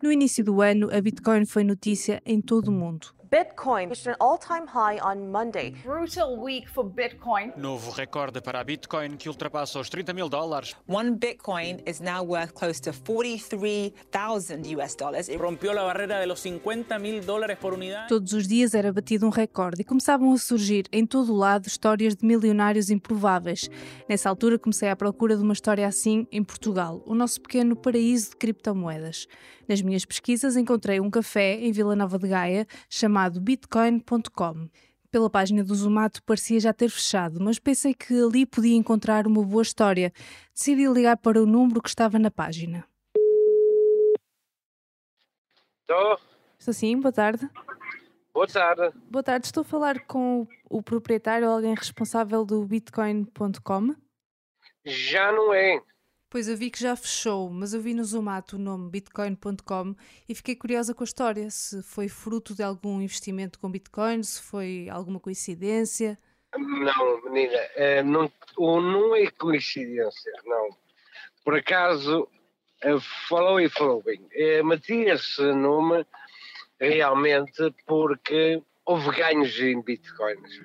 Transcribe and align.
No 0.00 0.12
início 0.12 0.44
do 0.44 0.62
ano, 0.62 0.88
a 0.92 1.00
Bitcoin 1.00 1.44
foi 1.44 1.64
notícia 1.64 2.22
em 2.24 2.40
todo 2.40 2.68
o 2.68 2.72
mundo. 2.72 3.08
Bitcoin 3.30 3.90
reached 3.90 4.06
an 4.06 4.16
all-time 4.20 4.66
high 4.66 4.98
on 5.00 5.30
Monday. 5.30 5.74
Brutal 5.84 6.38
week 6.38 6.66
for 6.66 6.82
Bitcoin. 6.82 7.52
Novo 7.58 7.90
recorde 7.90 8.40
para 8.40 8.60
a 8.60 8.64
Bitcoin 8.64 9.18
que 9.18 9.28
ultrapassa 9.28 9.78
os 9.78 9.90
30 9.90 10.14
mil 10.14 10.30
dólares. 10.30 10.74
One 10.88 11.10
Bitcoin 11.10 11.82
is 11.86 12.00
now 12.00 12.24
worth 12.24 12.54
close 12.54 12.80
to 12.80 12.92
43,000 12.92 14.64
US 14.76 14.94
dollars. 14.96 15.28
Rompió 15.36 15.74
la 15.74 15.82
barrera 15.82 16.20
de 16.20 16.26
los 16.26 16.40
50 16.40 16.98
mil 16.98 17.20
dólares 17.20 17.58
por 17.58 17.74
unidad. 17.74 18.08
Todos 18.08 18.32
os 18.32 18.48
dias 18.48 18.72
era 18.72 18.90
batido 18.90 19.26
um 19.26 19.30
recorde 19.30 19.82
e 19.82 19.84
começavam 19.84 20.32
a 20.32 20.38
surgir 20.38 20.86
em 20.90 21.04
todo 21.04 21.30
o 21.34 21.36
lado 21.36 21.66
histórias 21.66 22.16
de 22.16 22.24
milionários 22.24 22.88
improváveis. 22.88 23.68
Nessa 24.08 24.30
altura 24.30 24.58
comecei 24.58 24.88
à 24.88 24.96
procura 24.96 25.36
de 25.36 25.42
uma 25.42 25.52
história 25.52 25.86
assim 25.86 26.26
em 26.32 26.42
Portugal, 26.42 27.02
o 27.04 27.14
nosso 27.14 27.42
pequeno 27.42 27.76
paraíso 27.76 28.30
de 28.30 28.36
criptomoedas. 28.36 29.26
Nas 29.68 29.82
minhas 29.82 30.06
pesquisas 30.06 30.56
encontrei 30.56 30.98
um 30.98 31.10
café 31.10 31.56
em 31.60 31.70
Vila 31.72 31.94
Nova 31.94 32.18
de 32.18 32.26
Gaia 32.26 32.66
chamado 32.88 33.17
bitcoin.com. 33.40 34.68
Pela 35.10 35.30
página 35.30 35.64
do 35.64 35.74
Zumato 35.74 36.22
parecia 36.22 36.60
já 36.60 36.72
ter 36.72 36.90
fechado, 36.90 37.40
mas 37.40 37.58
pensei 37.58 37.94
que 37.94 38.12
ali 38.22 38.44
podia 38.44 38.76
encontrar 38.76 39.26
uma 39.26 39.42
boa 39.42 39.62
história. 39.62 40.12
Decidi 40.54 40.86
ligar 40.86 41.16
para 41.16 41.42
o 41.42 41.46
número 41.46 41.80
que 41.80 41.88
estava 41.88 42.18
na 42.18 42.30
página. 42.30 42.84
Estou. 45.80 46.18
Estou 46.58 46.74
sim, 46.74 47.00
boa 47.00 47.12
tarde. 47.12 47.48
Boa 48.34 48.46
tarde. 48.46 48.92
Boa 49.10 49.22
tarde, 49.22 49.46
estou 49.46 49.62
a 49.62 49.64
falar 49.64 50.06
com 50.06 50.46
o 50.68 50.82
proprietário 50.82 51.48
ou 51.48 51.54
alguém 51.54 51.74
responsável 51.74 52.44
do 52.44 52.64
bitcoin.com. 52.66 53.94
Já 54.84 55.32
não 55.32 55.52
é. 55.54 55.80
Pois 56.30 56.46
eu 56.46 56.56
vi 56.58 56.70
que 56.70 56.78
já 56.78 56.94
fechou, 56.94 57.48
mas 57.48 57.72
eu 57.72 57.80
vi 57.80 57.94
no 57.94 58.04
Zumato 58.04 58.56
o 58.56 58.58
nome 58.58 58.90
bitcoin.com 58.90 59.94
e 60.28 60.34
fiquei 60.34 60.54
curiosa 60.54 60.94
com 60.94 61.02
a 61.02 61.06
história, 61.06 61.48
se 61.48 61.82
foi 61.82 62.06
fruto 62.06 62.54
de 62.54 62.62
algum 62.62 63.00
investimento 63.00 63.58
com 63.58 63.70
bitcoin, 63.70 64.22
se 64.22 64.42
foi 64.42 64.88
alguma 64.90 65.18
coincidência. 65.18 66.18
Não, 66.54 67.22
menina, 67.24 67.56
eh, 67.76 68.02
não, 68.02 68.30
não 68.58 69.16
é 69.16 69.30
coincidência, 69.30 70.32
não. 70.44 70.68
Por 71.42 71.54
acaso, 71.56 72.28
eh, 72.82 72.98
falou 73.26 73.58
e 73.58 73.70
falou 73.70 74.02
bem. 74.02 74.20
Eh, 74.32 74.62
Meti 74.62 75.04
esse 75.04 75.42
nome 75.54 76.04
realmente 76.78 77.74
porque 77.86 78.62
houve 78.84 79.16
ganhos 79.16 79.58
em 79.60 79.80
bitcoins. 79.80 80.60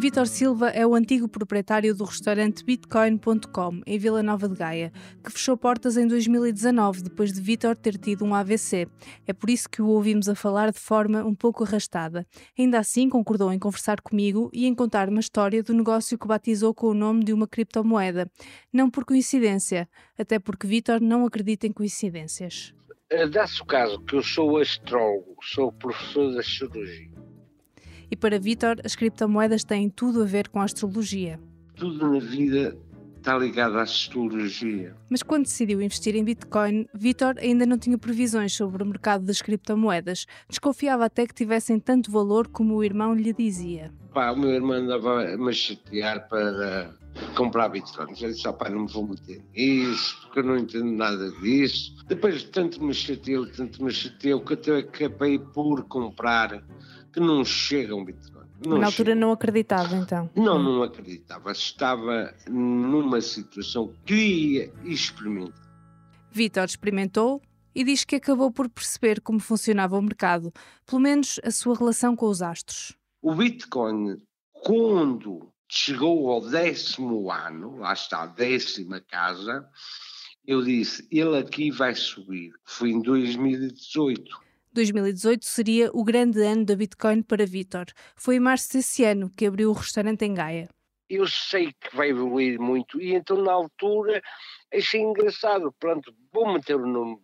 Vítor 0.00 0.26
Silva 0.26 0.70
é 0.70 0.86
o 0.86 0.94
antigo 0.94 1.28
proprietário 1.28 1.94
do 1.94 2.04
restaurante 2.04 2.64
Bitcoin.com, 2.64 3.82
em 3.86 3.98
Vila 3.98 4.22
Nova 4.22 4.48
de 4.48 4.54
Gaia, 4.54 4.90
que 5.22 5.30
fechou 5.30 5.58
portas 5.58 5.98
em 5.98 6.06
2019, 6.06 7.02
depois 7.02 7.30
de 7.34 7.38
Vítor 7.38 7.76
ter 7.76 7.98
tido 7.98 8.24
um 8.24 8.34
AVC. 8.34 8.88
É 9.26 9.34
por 9.34 9.50
isso 9.50 9.68
que 9.68 9.82
o 9.82 9.88
ouvimos 9.88 10.26
a 10.26 10.34
falar 10.34 10.72
de 10.72 10.80
forma 10.80 11.22
um 11.22 11.34
pouco 11.34 11.64
arrastada. 11.64 12.26
Ainda 12.58 12.78
assim, 12.78 13.10
concordou 13.10 13.52
em 13.52 13.58
conversar 13.58 14.00
comigo 14.00 14.48
e 14.54 14.64
em 14.64 14.74
contar 14.74 15.10
uma 15.10 15.20
história 15.20 15.62
do 15.62 15.74
negócio 15.74 16.16
que 16.16 16.26
batizou 16.26 16.72
com 16.72 16.86
o 16.86 16.94
nome 16.94 17.22
de 17.22 17.34
uma 17.34 17.46
criptomoeda. 17.46 18.26
Não 18.72 18.88
por 18.88 19.04
coincidência, 19.04 19.86
até 20.18 20.38
porque 20.38 20.66
Vítor 20.66 21.02
não 21.02 21.26
acredita 21.26 21.66
em 21.66 21.72
coincidências. 21.72 22.72
Eh, 23.10 23.28
Dá-se 23.28 23.60
o 23.60 23.66
caso 23.66 24.00
que 24.00 24.16
eu 24.16 24.22
sou 24.22 24.56
astrólogo, 24.56 25.36
sou 25.42 25.70
professor 25.70 26.32
de 26.32 26.38
astrologia. 26.38 27.29
E 28.10 28.16
para 28.16 28.38
Vítor, 28.38 28.76
as 28.84 28.96
criptomoedas 28.96 29.62
têm 29.62 29.88
tudo 29.88 30.22
a 30.22 30.26
ver 30.26 30.48
com 30.48 30.60
a 30.60 30.64
astrologia. 30.64 31.38
Tudo 31.76 32.10
na 32.10 32.18
vida 32.18 32.76
está 33.16 33.38
ligado 33.38 33.78
à 33.78 33.82
astrologia. 33.82 34.96
Mas 35.08 35.22
quando 35.22 35.44
decidiu 35.44 35.80
investir 35.80 36.16
em 36.16 36.24
Bitcoin, 36.24 36.86
Vítor 36.92 37.36
ainda 37.38 37.64
não 37.64 37.78
tinha 37.78 37.96
previsões 37.96 38.52
sobre 38.52 38.82
o 38.82 38.86
mercado 38.86 39.24
das 39.24 39.40
criptomoedas. 39.40 40.26
Desconfiava 40.48 41.04
até 41.04 41.26
que 41.26 41.34
tivessem 41.34 41.78
tanto 41.78 42.10
valor 42.10 42.48
como 42.48 42.74
o 42.74 42.82
irmão 42.82 43.14
lhe 43.14 43.32
dizia. 43.32 43.92
Pá, 44.12 44.32
o 44.32 44.36
meu 44.36 44.50
irmão 44.50 44.76
andava-me 44.76 45.48
a 45.48 45.52
chatear 45.52 46.28
para 46.28 46.94
comprar 47.36 47.68
bitcoins. 47.68 48.20
Eu 48.20 48.30
disse, 48.30 48.46
"Ah, 48.46 48.52
pá, 48.52 48.68
não 48.68 48.80
me 48.82 48.92
vou 48.92 49.06
meter 49.06 49.42
nisso, 49.54 50.18
porque 50.22 50.40
eu 50.40 50.44
não 50.44 50.56
entendo 50.56 50.90
nada 50.92 51.30
disso. 51.40 51.94
Depois 52.06 52.42
tanto 52.44 52.82
me 52.82 52.94
chateou, 52.94 53.46
tanto 53.46 53.82
me 53.82 53.90
chateou, 53.90 54.40
que 54.40 54.54
até 54.54 54.78
acabei 54.78 55.38
por 55.38 55.84
comprar, 55.84 56.62
que 57.12 57.20
não 57.20 57.44
chega 57.44 57.94
um 57.94 58.04
bitcoin. 58.04 58.40
Não 58.66 58.78
Na 58.78 58.86
altura 58.86 59.14
não 59.14 59.32
acreditava, 59.32 59.96
então. 59.96 60.28
Não, 60.36 60.62
não 60.62 60.82
acreditava. 60.82 61.50
Estava 61.50 62.34
numa 62.48 63.20
situação 63.20 63.88
que 63.88 64.14
queria 64.14 64.72
experimentar. 64.84 65.70
Vítor 66.30 66.66
experimentou 66.66 67.40
e 67.74 67.84
diz 67.84 68.04
que 68.04 68.16
acabou 68.16 68.50
por 68.50 68.68
perceber 68.68 69.20
como 69.20 69.40
funcionava 69.40 69.96
o 69.96 70.02
mercado, 70.02 70.52
pelo 70.84 71.00
menos 71.00 71.40
a 71.42 71.50
sua 71.50 71.74
relação 71.76 72.14
com 72.14 72.26
os 72.26 72.42
astros. 72.42 72.94
O 73.22 73.34
Bitcoin, 73.34 74.16
quando 74.52 75.50
chegou 75.70 76.30
ao 76.30 76.40
décimo 76.40 77.30
ano, 77.30 77.78
lá 77.78 77.92
está 77.92 78.24
a 78.24 78.26
décima 78.26 79.00
casa, 79.00 79.68
eu 80.44 80.62
disse, 80.62 81.06
ele 81.10 81.38
aqui 81.38 81.70
vai 81.70 81.94
subir. 81.94 82.52
Foi 82.64 82.90
em 82.90 83.00
2018. 83.00 84.22
2018 84.72 85.44
seria 85.44 85.90
o 85.92 86.02
grande 86.02 86.42
ano 86.42 86.64
da 86.64 86.74
Bitcoin 86.74 87.22
para 87.22 87.46
Vítor. 87.46 87.86
Foi 88.16 88.36
em 88.36 88.40
março 88.40 88.72
desse 88.72 89.04
ano 89.04 89.30
que 89.30 89.46
abriu 89.46 89.70
o 89.70 89.74
restaurante 89.74 90.24
em 90.24 90.34
Gaia. 90.34 90.68
Eu 91.08 91.26
sei 91.26 91.72
que 91.72 91.94
vai 91.94 92.10
evoluir 92.10 92.60
muito 92.60 93.00
e 93.00 93.14
então 93.14 93.42
na 93.42 93.52
altura 93.52 94.22
achei 94.72 95.00
engraçado. 95.00 95.72
Pronto, 95.78 96.14
vou 96.32 96.52
meter 96.52 96.76
o 96.76 96.86
nome 96.86 97.20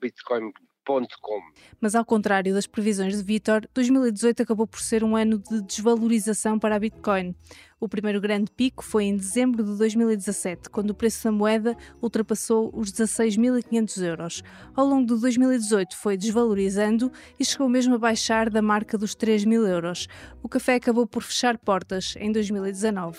bitcoin.com. 0.87 1.43
Mas 1.81 1.95
ao 1.95 2.05
contrário 2.05 2.55
das 2.55 2.67
previsões 2.67 3.17
de 3.17 3.23
Vítor, 3.23 3.69
2018 3.75 4.43
acabou 4.43 4.67
por 4.67 4.81
ser 4.81 5.03
um 5.03 5.17
ano 5.17 5.39
de 5.39 5.61
desvalorização 5.63 6.59
para 6.59 6.77
a 6.77 6.79
Bitcoin. 6.79 7.35
O 7.79 7.89
primeiro 7.89 8.21
grande 8.21 8.51
pico 8.51 8.83
foi 8.83 9.05
em 9.05 9.17
dezembro 9.17 9.63
de 9.63 9.77
2017, 9.77 10.71
quando 10.71 10.91
o 10.91 10.95
preço 10.95 11.25
da 11.25 11.33
moeda 11.33 11.77
ultrapassou 12.01 12.71
os 12.75 12.91
16.500 12.91 14.03
euros. 14.03 14.43
Ao 14.75 14.87
longo 14.87 15.15
de 15.15 15.21
2018 15.21 15.97
foi 15.97 16.17
desvalorizando 16.17 17.13
e 17.39 17.45
chegou 17.45 17.69
mesmo 17.69 17.97
a 17.97 17.99
baixar 17.99 18.49
da 18.49 18.63
marca 18.63 18.97
dos 18.97 19.15
3.000 19.15 19.69
euros. 19.69 20.09
O 20.43 20.49
café 20.49 20.77
acabou 20.77 21.07
por 21.07 21.23
fechar 21.23 21.59
portas 21.59 22.15
em 22.19 22.33
2019. 22.33 23.19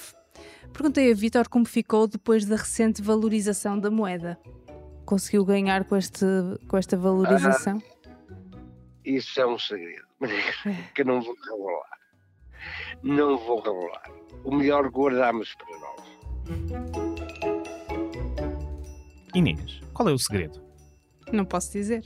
Perguntei 0.74 1.12
a 1.12 1.16
Vítor 1.16 1.48
como 1.50 1.66
ficou 1.66 2.08
depois 2.08 2.46
da 2.46 2.56
recente 2.56 3.02
valorização 3.02 3.80
da 3.80 3.90
moeda. 3.90 4.40
Conseguiu 5.08 5.46
ganhar 5.46 5.86
com, 5.86 5.96
este, 5.96 6.26
com 6.68 6.78
esta 6.78 6.98
valorização? 6.98 7.82
Isso 9.06 9.40
é 9.40 9.48
um 9.48 9.58
segredo 9.58 10.06
que 10.94 11.02
eu 11.02 11.06
não 11.06 11.22
vou 11.22 11.34
revelar. 11.34 11.98
Não 13.02 13.38
vou 13.38 13.62
revelar. 13.62 14.12
O 14.44 14.54
melhor 14.54 14.90
guardamos 14.90 15.56
para 15.56 15.80
nós. 15.80 15.98
Inês, 19.34 19.80
qual 19.94 20.10
é 20.10 20.12
o 20.12 20.20
segredo? 20.20 20.62
Não 21.32 21.46
posso 21.46 21.72
dizer. 21.72 22.04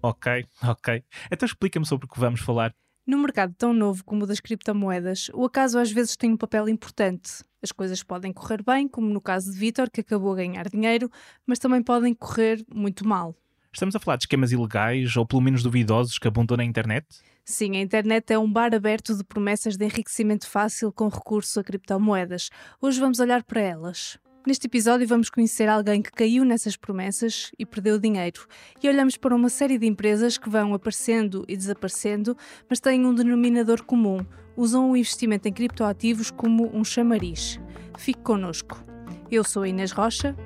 Ok, 0.00 0.46
ok. 0.62 1.04
Então 1.28 1.44
explica-me 1.44 1.84
sobre 1.84 2.06
o 2.06 2.08
que 2.08 2.20
vamos 2.20 2.40
falar. 2.40 2.72
No 3.04 3.18
mercado 3.18 3.52
tão 3.58 3.72
novo 3.72 4.04
como 4.04 4.22
o 4.22 4.26
das 4.26 4.38
criptomoedas, 4.38 5.28
o 5.34 5.44
acaso 5.44 5.76
às 5.76 5.90
vezes 5.90 6.16
tem 6.16 6.30
um 6.30 6.36
papel 6.36 6.68
importante. 6.68 7.42
As 7.60 7.72
coisas 7.72 8.00
podem 8.00 8.32
correr 8.32 8.62
bem, 8.62 8.86
como 8.86 9.08
no 9.08 9.20
caso 9.20 9.50
de 9.52 9.58
Vitor, 9.58 9.90
que 9.90 10.02
acabou 10.02 10.32
a 10.32 10.36
ganhar 10.36 10.68
dinheiro, 10.68 11.10
mas 11.44 11.58
também 11.58 11.82
podem 11.82 12.14
correr 12.14 12.64
muito 12.72 13.06
mal. 13.06 13.34
Estamos 13.72 13.96
a 13.96 13.98
falar 13.98 14.18
de 14.18 14.24
esquemas 14.24 14.52
ilegais 14.52 15.16
ou 15.16 15.26
pelo 15.26 15.42
menos 15.42 15.64
duvidosos 15.64 16.16
que 16.16 16.28
abundam 16.28 16.56
na 16.56 16.64
internet? 16.64 17.06
Sim, 17.44 17.76
a 17.76 17.80
internet 17.80 18.32
é 18.32 18.38
um 18.38 18.50
bar 18.50 18.72
aberto 18.72 19.16
de 19.16 19.24
promessas 19.24 19.76
de 19.76 19.84
enriquecimento 19.84 20.48
fácil 20.48 20.92
com 20.92 21.08
recurso 21.08 21.58
a 21.58 21.64
criptomoedas. 21.64 22.50
Hoje 22.80 23.00
vamos 23.00 23.18
olhar 23.18 23.42
para 23.42 23.60
elas. 23.60 24.16
Neste 24.44 24.66
episódio 24.66 25.06
vamos 25.06 25.30
conhecer 25.30 25.68
alguém 25.68 26.02
que 26.02 26.10
caiu 26.10 26.44
nessas 26.44 26.76
promessas 26.76 27.52
e 27.56 27.64
perdeu 27.64 27.96
dinheiro. 27.96 28.44
E 28.82 28.88
olhamos 28.88 29.16
para 29.16 29.36
uma 29.36 29.48
série 29.48 29.78
de 29.78 29.86
empresas 29.86 30.36
que 30.36 30.50
vão 30.50 30.74
aparecendo 30.74 31.44
e 31.46 31.56
desaparecendo, 31.56 32.36
mas 32.68 32.80
têm 32.80 33.06
um 33.06 33.14
denominador 33.14 33.84
comum. 33.84 34.18
Usam 34.56 34.90
o 34.90 34.96
investimento 34.96 35.46
em 35.46 35.52
criptoativos 35.52 36.32
como 36.32 36.76
um 36.76 36.82
chamariz. 36.82 37.60
Fique 37.96 38.20
connosco. 38.20 38.84
Eu 39.30 39.44
sou 39.44 39.62
a 39.62 39.68
Inês 39.68 39.92
Rocha. 39.92 40.36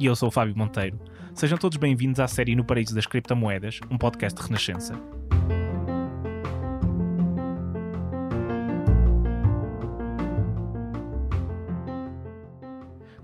E 0.00 0.06
eu 0.06 0.16
sou 0.16 0.30
o 0.30 0.32
Fábio 0.32 0.58
Monteiro. 0.58 0.98
Sejam 1.32 1.56
todos 1.56 1.78
bem-vindos 1.78 2.18
à 2.18 2.26
série 2.26 2.56
No 2.56 2.64
Paraíso 2.64 2.92
das 2.92 3.06
Criptomoedas, 3.06 3.78
um 3.88 3.96
podcast 3.96 4.36
de 4.36 4.48
Renascença. 4.48 5.00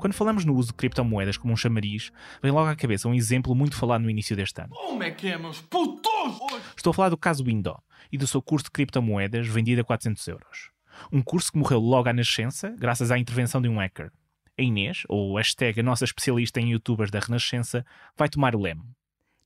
Quando 0.00 0.14
falamos 0.14 0.46
no 0.46 0.54
uso 0.54 0.68
de 0.68 0.74
criptomoedas 0.76 1.36
como 1.36 1.52
um 1.52 1.56
chamariz, 1.58 2.10
vem 2.42 2.50
logo 2.50 2.70
à 2.70 2.74
cabeça 2.74 3.06
um 3.06 3.12
exemplo 3.12 3.54
muito 3.54 3.76
falado 3.76 4.00
no 4.00 4.08
início 4.08 4.34
deste 4.34 4.58
ano. 4.62 4.74
Como 4.74 5.02
é 5.02 5.10
que 5.10 5.28
é, 5.28 5.36
meus 5.36 5.60
putos? 5.60 6.40
Estou 6.74 6.92
a 6.92 6.94
falar 6.94 7.10
do 7.10 7.18
caso 7.18 7.44
Window 7.44 7.78
e 8.10 8.16
do 8.16 8.26
seu 8.26 8.40
curso 8.40 8.64
de 8.64 8.70
criptomoedas 8.70 9.46
vendido 9.46 9.82
a 9.82 9.84
400 9.84 10.26
euros. 10.28 10.70
Um 11.12 11.20
curso 11.20 11.52
que 11.52 11.58
morreu 11.58 11.80
logo 11.80 12.08
à 12.08 12.14
nascença, 12.14 12.74
graças 12.78 13.10
à 13.10 13.18
intervenção 13.18 13.60
de 13.60 13.68
um 13.68 13.76
hacker. 13.78 14.10
A 14.58 14.62
Inês, 14.62 15.02
ou 15.06 15.36
hashtag 15.36 15.80
a 15.80 15.82
nossa 15.82 16.06
especialista 16.06 16.58
em 16.58 16.70
youtubers 16.70 17.10
da 17.10 17.20
Renascença, 17.20 17.84
vai 18.16 18.30
tomar 18.30 18.56
o 18.56 18.60
leme. 18.62 18.80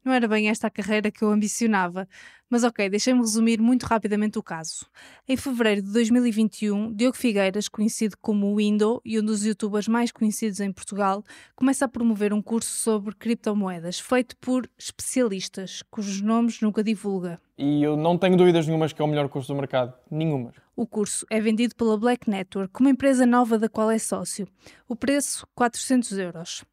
Não 0.05 0.13
era 0.13 0.29
bem 0.29 0.51
esta 0.51 0.67
a 0.67 0.71
carreira 0.71 1.11
que 1.11 1.25
eu 1.25 1.31
ambicionava. 1.31 2.07
Mas 2.51 2.63
ok, 2.63 2.91
deixem-me 2.91 3.21
resumir 3.21 3.59
muito 3.59 3.85
rapidamente 3.85 4.39
o 4.39 4.43
caso. 4.43 4.87
Em 5.27 5.35
fevereiro 5.35 5.81
de 5.81 5.91
2021, 5.93 6.93
Diogo 6.95 7.17
Figueiras, 7.17 7.69
conhecido 7.69 8.17
como 8.21 8.55
Window 8.55 9.01
e 9.03 9.19
um 9.19 9.25
dos 9.25 9.45
youtubers 9.47 9.89
mais 9.89 10.13
conhecidos 10.13 10.61
em 10.61 10.71
Portugal, 10.71 11.25
começa 11.57 11.87
a 11.87 11.89
promover 11.89 12.35
um 12.35 12.43
curso 12.43 12.71
sobre 12.71 13.15
criptomoedas, 13.15 13.99
feito 13.99 14.37
por 14.37 14.69
especialistas, 14.79 15.83
cujos 15.91 16.21
nomes 16.21 16.61
nunca 16.61 16.85
divulga. 16.85 17.41
E 17.57 17.83
eu 17.83 17.97
não 17.97 18.19
tenho 18.19 18.37
dúvidas 18.37 18.67
nenhumas 18.67 18.93
que 18.93 19.01
é 19.01 19.05
o 19.05 19.09
melhor 19.09 19.29
curso 19.31 19.53
do 19.53 19.57
mercado. 19.57 19.95
Nenhumas. 20.11 20.55
O 20.77 20.87
curso 20.87 21.25
é 21.31 21.41
vendido 21.41 21.75
pela 21.75 21.97
Black 21.97 22.29
Network, 22.29 22.79
uma 22.79 22.91
empresa 22.91 23.25
nova 23.25 23.59
da 23.59 23.71
qual 23.71 23.91
é 23.91 23.99
sócio. 23.99 24.47
O 24.87 24.95
preço, 24.95 25.47
400 25.55 26.19
euros. 26.19 26.65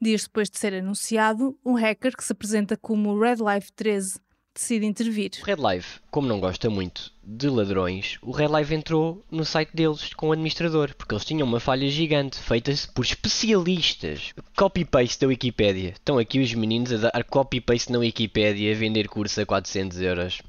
Dias 0.00 0.22
depois 0.22 0.50
de 0.50 0.58
ser 0.58 0.74
anunciado, 0.74 1.58
um 1.64 1.74
hacker 1.74 2.16
que 2.16 2.24
se 2.24 2.32
apresenta 2.32 2.76
como 2.76 3.18
Red 3.18 3.38
Life 3.38 3.72
13 3.74 4.20
decide 4.58 4.86
intervir. 4.86 5.30
Red 5.44 5.58
Live, 5.58 5.86
como 6.10 6.26
não 6.26 6.40
gosta 6.40 6.70
muito 6.70 7.12
de 7.22 7.48
ladrões, 7.48 8.18
o 8.22 8.30
Red 8.30 8.48
Live 8.48 8.74
entrou 8.74 9.22
no 9.30 9.44
site 9.44 9.70
deles 9.74 10.14
com 10.14 10.28
o 10.28 10.32
administrador, 10.32 10.94
porque 10.96 11.14
eles 11.14 11.24
tinham 11.24 11.46
uma 11.46 11.60
falha 11.60 11.86
gigante 11.90 12.38
feita 12.38 12.72
por 12.94 13.04
especialistas. 13.04 14.32
Copy-paste 14.56 15.20
da 15.20 15.26
Wikipédia. 15.26 15.90
Estão 15.90 16.18
aqui 16.18 16.40
os 16.40 16.54
meninos 16.54 16.92
a 16.92 17.10
dar 17.10 17.24
copy-paste 17.24 17.92
na 17.92 17.98
Wikipédia 17.98 18.72
a 18.72 18.78
vender 18.78 19.08
curso 19.08 19.40
a 19.42 19.46
400 19.46 20.00
euros. 20.00 20.42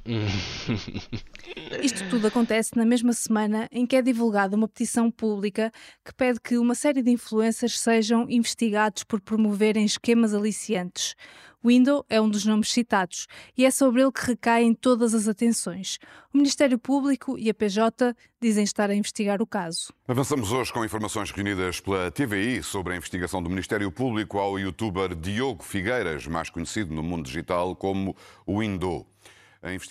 Isto 1.83 2.09
tudo 2.09 2.27
acontece 2.27 2.77
na 2.77 2.85
mesma 2.85 3.11
semana 3.11 3.67
em 3.71 3.85
que 3.85 3.97
é 3.97 4.01
divulgada 4.01 4.56
uma 4.56 4.67
petição 4.67 5.11
pública 5.11 5.71
que 6.06 6.13
pede 6.13 6.39
que 6.39 6.57
uma 6.57 6.75
série 6.75 7.01
de 7.01 7.11
influencers 7.11 7.77
sejam 7.77 8.25
investigados 8.29 9.03
por 9.03 9.19
promoverem 9.19 9.83
esquemas 9.83 10.33
aliciantes. 10.33 11.15
Window 11.63 12.06
é 12.09 12.21
um 12.21 12.29
dos 12.29 12.45
nomes 12.45 12.71
citados 12.71 13.27
e 13.57 13.65
é 13.65 13.71
sobre 13.71 14.01
ele 14.01 14.11
que 14.11 14.25
recaem 14.25 14.73
todas 14.73 15.13
as 15.13 15.27
atenções. 15.27 15.49
O 16.34 16.38
Ministério 16.38 16.78
Público 16.78 17.38
e 17.38 17.50
a 17.50 17.54
PJ 17.54 18.16
dizem 18.42 18.63
estar 18.63 18.90
a 18.90 18.96
investigar 18.96 19.42
o 19.42 19.48
caso. 19.48 19.94
Avançamos 20.07 20.51
hoje 20.51 20.72
com 20.72 20.84
informações 20.84 21.31
reunidas 21.31 21.80
pela 21.80 22.12
TVI 22.12 22.63
sobre 22.63 22.94
a 22.94 22.98
investigação 22.98 23.42
do 23.42 23.50
Ministério 23.50 23.92
Público 23.92 24.38
ao 24.38 24.60
youtuber 24.60 25.16
Diogo 25.16 25.63
Figueiras, 25.63 26.28
mais 26.28 26.50
conhecido 26.50 26.94
no 26.94 27.04
mundo 27.04 27.25
digital 27.25 27.75
como 27.75 28.16
Window. 28.48 29.06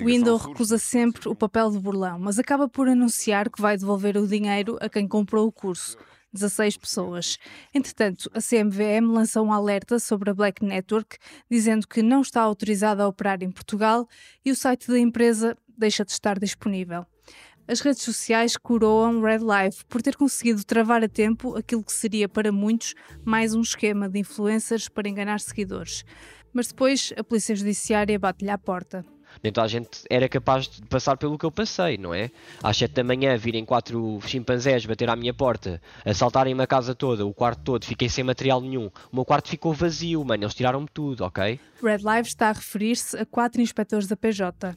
Window 0.00 0.37
recusa 0.38 0.78
sempre 0.78 1.28
o 1.28 1.34
papel 1.34 1.70
de 1.70 1.78
burlão, 1.78 2.19
mas 2.19 2.38
acaba 2.38 2.69
por 2.69 2.88
anunciar 2.88 3.50
que 3.50 3.61
vai 3.61 3.76
devolver 3.76 4.16
o 4.16 4.26
dinheiro 4.26 4.78
a 4.81 4.88
quem 4.88 5.06
comprou 5.06 5.46
o 5.46 5.52
curso. 5.52 5.96
16 6.32 6.76
pessoas. 6.76 7.38
Entretanto, 7.75 8.30
a 8.34 8.40
CMVM 8.40 9.12
lançou 9.12 9.46
um 9.46 9.52
alerta 9.52 9.98
sobre 9.98 10.30
a 10.30 10.34
Black 10.34 10.64
Network, 10.64 11.16
dizendo 11.50 11.86
que 11.86 12.02
não 12.02 12.20
está 12.20 12.42
autorizada 12.42 13.02
a 13.02 13.08
operar 13.08 13.42
em 13.42 13.50
Portugal 13.50 14.08
e 14.44 14.50
o 14.50 14.56
site 14.56 14.88
da 14.88 14.98
empresa 14.98 15.56
deixa 15.76 16.04
de 16.04 16.12
estar 16.12 16.38
disponível. 16.38 17.06
As 17.66 17.80
redes 17.80 18.02
sociais 18.02 18.56
coroam 18.56 19.20
Red 19.20 19.40
Life 19.40 19.84
por 19.86 20.00
ter 20.00 20.16
conseguido 20.16 20.64
travar 20.64 21.04
a 21.04 21.08
tempo 21.08 21.54
aquilo 21.54 21.84
que 21.84 21.92
seria 21.92 22.26
para 22.26 22.50
muitos 22.50 22.94
mais 23.25 23.54
um 23.54 23.60
esquema 23.60 24.08
de 24.08 24.19
influencers 24.19 24.88
para 24.88 25.08
enganar 25.08 25.38
seguidores. 25.38 26.02
Mas 26.52 26.69
depois 26.69 27.12
a 27.16 27.22
Polícia 27.22 27.54
Judiciária 27.54 28.19
bate-lhe 28.19 28.50
à 28.50 28.56
porta 28.56 29.04
nem 29.42 29.52
toda 29.52 29.64
a 29.64 29.69
gente 29.69 29.88
era 30.10 30.28
capaz 30.28 30.69
de 30.69 30.82
passar 30.82 31.16
pelo 31.16 31.38
que 31.38 31.44
eu 31.44 31.50
passei, 31.50 31.96
não 31.96 32.14
é? 32.14 32.30
Às 32.62 32.76
7 32.76 32.92
da 32.92 33.04
manhã 33.04 33.36
virem 33.36 33.64
quatro 33.64 34.20
chimpanzés 34.26 34.84
bater 34.86 35.08
à 35.08 35.16
minha 35.16 35.34
porta, 35.34 35.80
assaltarem-me 36.04 36.62
a 36.62 36.66
casa 36.66 36.94
toda, 36.94 37.25
o 37.26 37.34
quarto 37.34 37.60
todo, 37.62 37.84
fiquei 37.84 38.08
sem 38.08 38.25
material 38.25 38.60
nenhum. 38.60 38.86
O 39.12 39.16
meu 39.16 39.25
quarto 39.25 39.48
ficou 39.48 39.72
vazio, 39.72 40.25
mano, 40.25 40.44
eles 40.44 40.54
tiraram-me 40.54 40.88
tudo, 40.92 41.25
ok? 41.25 41.60
Red 41.82 41.98
Live 42.02 42.28
está 42.28 42.50
a 42.50 42.52
referir-se 42.52 43.16
a 43.16 43.26
quatro 43.26 43.60
inspectores 43.60 44.06
da 44.06 44.16
PJ. 44.16 44.76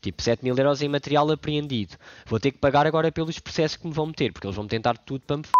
Tipo, 0.00 0.22
7 0.22 0.44
mil 0.44 0.54
euros 0.56 0.82
em 0.82 0.88
material 0.88 1.30
apreendido. 1.30 1.96
Vou 2.26 2.38
ter 2.38 2.50
que 2.50 2.58
pagar 2.58 2.86
agora 2.86 3.10
pelos 3.10 3.38
processos 3.38 3.76
que 3.76 3.86
me 3.86 3.94
vão 3.94 4.06
meter, 4.06 4.32
porque 4.32 4.46
eles 4.46 4.56
vão 4.56 4.66
tentar 4.66 4.98
tudo 4.98 5.22
para 5.26 5.38
me 5.38 5.44
f... 5.44 5.52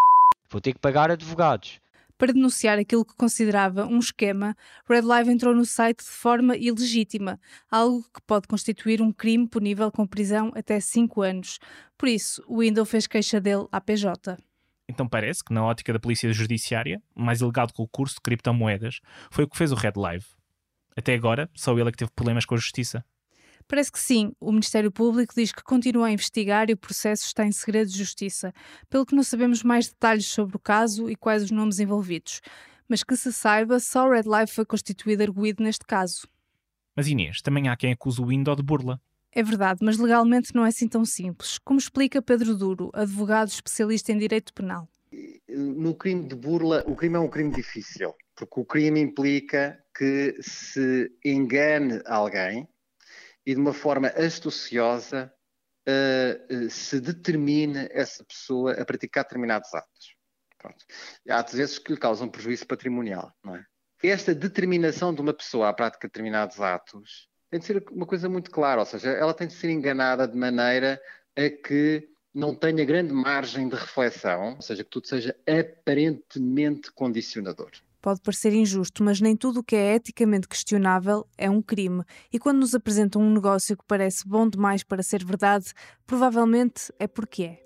Vou 0.50 0.60
ter 0.60 0.72
que 0.72 0.78
pagar 0.78 1.10
advogados. 1.10 1.83
Para 2.16 2.32
denunciar 2.32 2.78
aquilo 2.78 3.04
que 3.04 3.14
considerava 3.16 3.86
um 3.86 3.98
esquema, 3.98 4.56
Red 4.88 5.02
Live 5.02 5.30
entrou 5.30 5.54
no 5.54 5.64
site 5.64 6.04
de 6.04 6.10
forma 6.10 6.56
ilegítima, 6.56 7.40
algo 7.70 8.04
que 8.04 8.20
pode 8.24 8.46
constituir 8.46 9.02
um 9.02 9.12
crime 9.12 9.48
punível 9.48 9.90
com 9.90 10.06
prisão 10.06 10.52
até 10.54 10.78
5 10.78 11.22
anos. 11.22 11.58
Por 11.98 12.08
isso, 12.08 12.42
o 12.46 12.60
Windows 12.60 12.88
fez 12.88 13.06
queixa 13.06 13.40
dele 13.40 13.66
à 13.72 13.80
PJ. 13.80 14.38
Então 14.88 15.08
parece 15.08 15.42
que, 15.42 15.52
na 15.52 15.64
ótica 15.64 15.92
da 15.92 15.98
Polícia 15.98 16.32
Judiciária, 16.32 17.02
mais 17.14 17.40
ilegado 17.40 17.72
que 17.72 17.82
o 17.82 17.88
curso 17.88 18.16
de 18.16 18.20
criptomoedas 18.20 19.00
foi 19.30 19.44
o 19.44 19.48
que 19.48 19.56
fez 19.56 19.72
o 19.72 19.76
Red 19.76 19.94
Live. 19.96 20.26
Até 20.96 21.14
agora, 21.14 21.50
só 21.54 21.76
ele 21.76 21.88
é 21.88 21.90
que 21.90 21.98
teve 21.98 22.12
problemas 22.14 22.44
com 22.44 22.54
a 22.54 22.58
justiça. 22.58 23.04
Parece 23.66 23.90
que 23.90 23.98
sim. 23.98 24.32
O 24.38 24.52
Ministério 24.52 24.92
Público 24.92 25.34
diz 25.34 25.52
que 25.52 25.62
continua 25.62 26.06
a 26.06 26.12
investigar 26.12 26.68
e 26.68 26.74
o 26.74 26.76
processo 26.76 27.24
está 27.26 27.46
em 27.46 27.52
segredo 27.52 27.90
de 27.90 27.98
justiça, 27.98 28.52
pelo 28.88 29.06
que 29.06 29.14
não 29.14 29.22
sabemos 29.22 29.62
mais 29.62 29.88
detalhes 29.88 30.26
sobre 30.26 30.56
o 30.56 30.60
caso 30.60 31.10
e 31.10 31.16
quais 31.16 31.42
os 31.42 31.50
nomes 31.50 31.80
envolvidos. 31.80 32.40
Mas 32.88 33.02
que 33.02 33.16
se 33.16 33.32
saiba, 33.32 33.80
só 33.80 34.08
Red 34.08 34.24
Life 34.24 34.54
foi 34.54 34.66
constituído 34.66 35.22
arguído 35.22 35.62
neste 35.62 35.86
caso. 35.86 36.28
Mas 36.94 37.08
Inês, 37.08 37.40
também 37.40 37.68
há 37.68 37.76
quem 37.76 37.92
acuse 37.92 38.20
o 38.20 38.26
Window 38.26 38.54
de 38.54 38.62
burla. 38.62 39.00
É 39.32 39.42
verdade, 39.42 39.80
mas 39.82 39.98
legalmente 39.98 40.54
não 40.54 40.64
é 40.64 40.68
assim 40.68 40.86
tão 40.86 41.04
simples. 41.04 41.58
Como 41.58 41.78
explica 41.78 42.22
Pedro 42.22 42.56
Duro, 42.56 42.90
advogado 42.94 43.48
especialista 43.48 44.12
em 44.12 44.18
direito 44.18 44.54
penal. 44.54 44.88
No 45.48 45.94
crime 45.94 46.28
de 46.28 46.36
burla, 46.36 46.84
o 46.86 46.94
crime 46.94 47.16
é 47.16 47.18
um 47.18 47.28
crime 47.28 47.50
difícil, 47.50 48.14
porque 48.36 48.60
o 48.60 48.64
crime 48.64 49.00
implica 49.00 49.76
que 49.96 50.36
se 50.40 51.10
engane 51.24 52.00
alguém 52.06 52.68
e 53.46 53.54
de 53.54 53.60
uma 53.60 53.72
forma 53.72 54.08
astuciosa 54.08 55.32
uh, 55.88 56.54
uh, 56.54 56.70
se 56.70 57.00
determine 57.00 57.88
essa 57.90 58.24
pessoa 58.24 58.72
a 58.72 58.84
praticar 58.84 59.24
determinados 59.24 59.72
atos. 59.74 60.16
Pronto. 60.58 60.84
Há 61.28 61.42
vezes 61.42 61.78
que 61.78 61.92
lhe 61.92 61.98
causam 61.98 62.28
prejuízo 62.28 62.66
patrimonial, 62.66 63.32
não 63.44 63.56
é? 63.56 63.64
Esta 64.02 64.34
determinação 64.34 65.14
de 65.14 65.20
uma 65.20 65.32
pessoa 65.32 65.68
à 65.68 65.72
prática 65.72 66.06
de 66.06 66.12
determinados 66.12 66.60
atos 66.60 67.28
tem 67.50 67.60
de 67.60 67.66
ser 67.66 67.84
uma 67.90 68.04
coisa 68.04 68.28
muito 68.28 68.50
clara, 68.50 68.80
ou 68.80 68.86
seja, 68.86 69.10
ela 69.10 69.32
tem 69.32 69.46
de 69.46 69.54
ser 69.54 69.70
enganada 69.70 70.26
de 70.26 70.36
maneira 70.36 71.00
a 71.36 71.48
que 71.48 72.08
não 72.34 72.54
tenha 72.54 72.84
grande 72.84 73.12
margem 73.12 73.68
de 73.68 73.76
reflexão, 73.76 74.56
ou 74.56 74.62
seja, 74.62 74.82
que 74.82 74.90
tudo 74.90 75.06
seja 75.06 75.36
aparentemente 75.46 76.90
condicionador. 76.92 77.70
Pode 78.04 78.20
parecer 78.20 78.52
injusto, 78.52 79.02
mas 79.02 79.18
nem 79.18 79.34
tudo 79.34 79.60
o 79.60 79.64
que 79.64 79.74
é 79.74 79.94
eticamente 79.94 80.46
questionável 80.46 81.26
é 81.38 81.48
um 81.48 81.62
crime. 81.62 82.02
E 82.30 82.38
quando 82.38 82.58
nos 82.58 82.74
apresentam 82.74 83.22
um 83.22 83.32
negócio 83.32 83.74
que 83.78 83.84
parece 83.88 84.28
bom 84.28 84.46
demais 84.46 84.82
para 84.82 85.02
ser 85.02 85.24
verdade, 85.24 85.72
provavelmente 86.06 86.92
é 86.98 87.06
porque 87.06 87.44
é. 87.44 87.62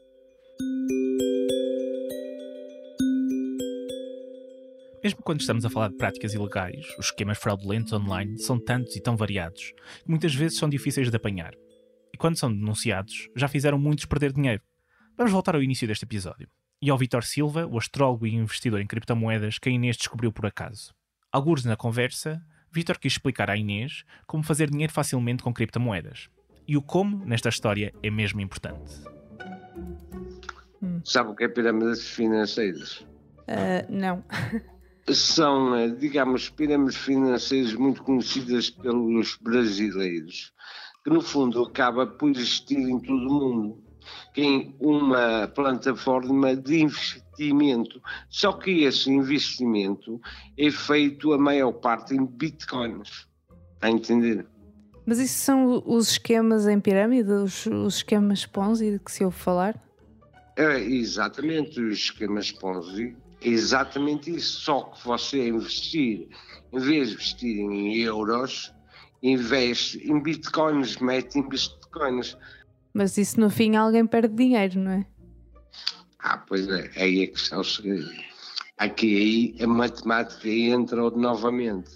Mesmo 5.02 5.24
quando 5.24 5.40
estamos 5.40 5.64
a 5.64 5.70
falar 5.70 5.88
de 5.88 5.96
práticas 5.96 6.32
ilegais, 6.32 6.86
os 7.00 7.06
esquemas 7.06 7.38
fraudulentos 7.38 7.92
online 7.92 8.38
são 8.38 8.60
tantos 8.64 8.94
e 8.94 9.02
tão 9.02 9.16
variados 9.16 9.72
que 10.04 10.08
muitas 10.08 10.32
vezes 10.32 10.56
são 10.56 10.68
difíceis 10.68 11.10
de 11.10 11.16
apanhar. 11.16 11.52
E 12.14 12.16
quando 12.16 12.38
são 12.38 12.54
denunciados, 12.54 13.28
já 13.34 13.48
fizeram 13.48 13.76
muitos 13.76 14.04
perder 14.04 14.32
dinheiro. 14.32 14.62
Vamos 15.16 15.32
voltar 15.32 15.56
ao 15.56 15.62
início 15.64 15.88
deste 15.88 16.04
episódio 16.04 16.48
e 16.80 16.90
ao 16.90 16.98
Vitor 16.98 17.24
Silva, 17.24 17.66
o 17.66 17.76
astrólogo 17.76 18.26
e 18.26 18.34
investidor 18.34 18.80
em 18.80 18.86
criptomoedas 18.86 19.58
que 19.58 19.68
a 19.68 19.72
Inês 19.72 19.96
descobriu 19.96 20.32
por 20.32 20.46
acaso. 20.46 20.94
Alguns 21.32 21.64
na 21.64 21.76
conversa, 21.76 22.40
Vitor 22.70 22.98
quis 22.98 23.14
explicar 23.14 23.50
à 23.50 23.56
Inês 23.56 24.04
como 24.26 24.42
fazer 24.42 24.70
dinheiro 24.70 24.92
facilmente 24.92 25.42
com 25.42 25.52
criptomoedas. 25.52 26.28
E 26.66 26.76
o 26.76 26.82
como, 26.82 27.24
nesta 27.24 27.48
história, 27.48 27.92
é 28.02 28.10
mesmo 28.10 28.40
importante. 28.40 29.02
Hum. 30.82 31.00
Sabe 31.04 31.30
o 31.30 31.34
que 31.34 31.44
é 31.44 31.48
pirâmides 31.48 32.06
financeiras? 32.08 32.98
Uh, 33.48 33.84
não. 33.88 34.24
São, 35.10 35.74
eh, 35.74 35.88
digamos, 35.88 36.50
pirâmides 36.50 36.96
financeiras 36.96 37.72
muito 37.72 38.02
conhecidas 38.02 38.68
pelos 38.68 39.38
brasileiros, 39.40 40.52
que 41.02 41.08
no 41.08 41.22
fundo 41.22 41.62
acaba 41.62 42.06
por 42.06 42.30
existir 42.30 42.78
em 42.78 43.00
todo 43.00 43.26
o 43.26 43.32
mundo 43.32 43.87
em 44.38 44.72
uma 44.78 45.48
plataforma 45.48 46.54
de 46.54 46.82
investimento. 46.82 48.00
Só 48.30 48.52
que 48.52 48.84
esse 48.84 49.10
investimento 49.10 50.20
é 50.56 50.70
feito 50.70 51.32
a 51.32 51.38
maior 51.38 51.72
parte 51.72 52.14
em 52.14 52.24
bitcoins. 52.24 53.26
A 53.80 53.90
entender? 53.90 54.46
Mas 55.04 55.18
isso 55.18 55.40
são 55.40 55.82
os 55.84 56.12
esquemas 56.12 56.68
em 56.68 56.78
pirâmide, 56.78 57.30
os, 57.32 57.66
os 57.66 57.96
esquemas 57.96 58.46
Ponzi 58.46 58.92
de 58.92 58.98
que 59.00 59.10
se 59.10 59.24
ouve 59.24 59.36
falar? 59.36 59.82
É, 60.56 60.78
exatamente, 60.80 61.80
os 61.80 61.98
esquemas 61.98 62.52
Ponzi. 62.52 63.16
É 63.40 63.48
exatamente 63.48 64.30
isso. 64.30 64.60
Só 64.60 64.82
que 64.82 65.04
você 65.04 65.48
investir, 65.48 66.28
em 66.72 66.78
vez 66.78 67.08
de 67.08 67.14
investir 67.14 67.58
em 67.58 67.96
euros, 67.96 68.72
investe 69.20 69.98
em 70.08 70.22
bitcoins, 70.22 70.98
mete 70.98 71.40
em 71.40 71.48
bitcoins. 71.48 72.36
Mas 72.92 73.16
isso 73.18 73.38
no 73.40 73.50
fim 73.50 73.76
alguém 73.76 74.06
perde 74.06 74.34
dinheiro, 74.34 74.80
não 74.80 74.90
é? 74.90 75.06
Ah, 76.18 76.38
pois 76.38 76.68
é, 76.68 76.90
aí 76.96 77.22
é 77.22 77.26
que 77.26 77.38
está 77.38 77.58
o 77.58 77.64
segredo. 77.64 78.10
Aqui 78.76 79.54
aí 79.56 79.64
a 79.64 79.66
matemática 79.66 80.48
entra 80.48 81.10
novamente. 81.10 81.90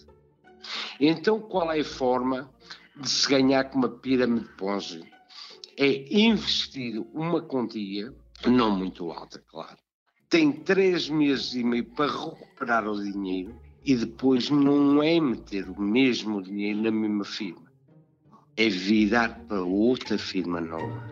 Então, 1.00 1.40
qual 1.40 1.72
é 1.72 1.80
a 1.80 1.84
forma 1.84 2.50
de 2.96 3.08
se 3.08 3.28
ganhar 3.28 3.64
com 3.64 3.78
uma 3.78 3.88
pirâmide 3.88 4.46
de 4.46 4.52
Ponzi? 4.54 5.02
É 5.76 6.14
investir 6.14 7.02
uma 7.14 7.42
quantia, 7.42 8.14
não 8.46 8.76
muito 8.76 9.10
alta, 9.10 9.42
claro. 9.48 9.78
Tem 10.28 10.52
três 10.52 11.08
meses 11.08 11.54
e 11.54 11.64
meio 11.64 11.84
para 11.84 12.10
recuperar 12.10 12.86
o 12.86 13.02
dinheiro 13.02 13.54
e 13.84 13.96
depois 13.96 14.50
não 14.50 15.02
é 15.02 15.20
meter 15.20 15.68
o 15.68 15.80
mesmo 15.80 16.42
dinheiro 16.42 16.82
na 16.82 16.90
mesma 16.90 17.24
firma. 17.24 17.61
É 18.54 18.68
virar 18.68 19.46
para 19.48 19.62
outra 19.62 20.18
firma 20.18 20.60
nova. 20.60 21.10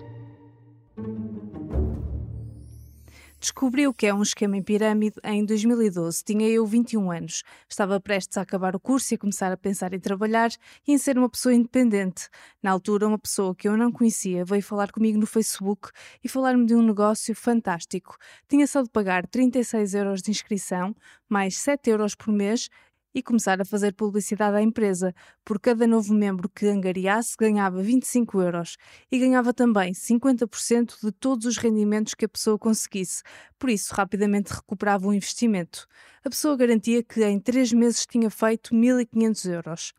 Descobri 3.40 3.87
o 3.87 3.94
que 3.94 4.06
é 4.06 4.12
um 4.12 4.20
esquema 4.20 4.59
em 4.59 4.62
pirâmide 4.62 5.16
em 5.25 5.42
2012. 5.47 6.23
Tinha 6.23 6.47
eu 6.47 6.66
21 6.66 7.11
anos. 7.11 7.42
Estava 7.66 7.99
prestes 7.99 8.37
a 8.37 8.42
acabar 8.42 8.76
o 8.76 8.80
curso 8.80 9.14
e 9.14 9.16
a 9.16 9.18
começar 9.18 9.50
a 9.50 9.56
pensar 9.56 9.94
em 9.94 9.99
trabalhar 9.99 10.50
e 10.87 10.92
em 10.92 10.99
ser 10.99 11.16
uma 11.16 11.30
pessoa 11.30 11.54
independente. 11.54 12.28
Na 12.62 12.70
altura, 12.70 13.09
uma 13.09 13.18
pessoa 13.18 13.54
que 13.54 13.66
eu 13.66 13.78
não 13.78 13.90
conhecia 13.90 14.44
veio 14.44 14.62
falar 14.62 14.92
comigo 14.92 15.18
no 15.18 15.26
Facebook 15.26 15.88
e 16.23 16.28
falar-me 16.28 16.66
de 16.66 16.75
um 16.75 16.82
negócio 16.82 17.35
fantástico. 17.35 18.18
Tinha 18.47 18.66
só 18.66 18.82
de 18.82 18.90
pagar 18.90 19.26
36 19.26 19.94
euros 19.94 20.20
de 20.20 20.30
inscrição, 20.30 20.94
mais 21.26 21.56
7 21.56 21.88
euros 21.88 22.14
por 22.14 22.30
mês 22.30 22.68
e 23.14 23.23
começar 23.23 23.61
a 23.61 23.64
fazer 23.64 23.95
publicidade 23.95 24.57
à 24.57 24.62
empresa. 24.62 25.14
Por 25.45 25.59
cada 25.61 25.87
novo 25.87 26.14
membro 26.14 26.49
que 26.49 26.67
angariasse, 26.67 27.37
ganhava 27.38 27.83
25 27.83 28.40
euros 28.40 28.76
e 29.11 29.19
ganhava 29.19 29.52
também 29.52 29.93
50% 29.93 31.00
de 31.02 31.12
todos 31.12 31.47
os 31.47 31.57
rendimentos 31.57 32.14
que 32.14 32.25
a 32.25 32.29
pessoa 32.29 32.59
conseguisse. 32.59 33.23
Por 33.59 33.71
isso, 33.71 33.95
rapidamente 33.95 34.52
recuperava 34.52 35.07
o 35.07 35.14
investimento. 35.14 35.87
A 36.25 36.31
pessoa 36.31 36.57
garantia 36.57 37.02
que 37.02 37.25
em 37.25 37.38
3 37.38 37.73
meses 37.73 38.07
tinha 38.07 38.31
feito 38.31 38.75
1500 38.75 39.45
euros. 39.47 39.93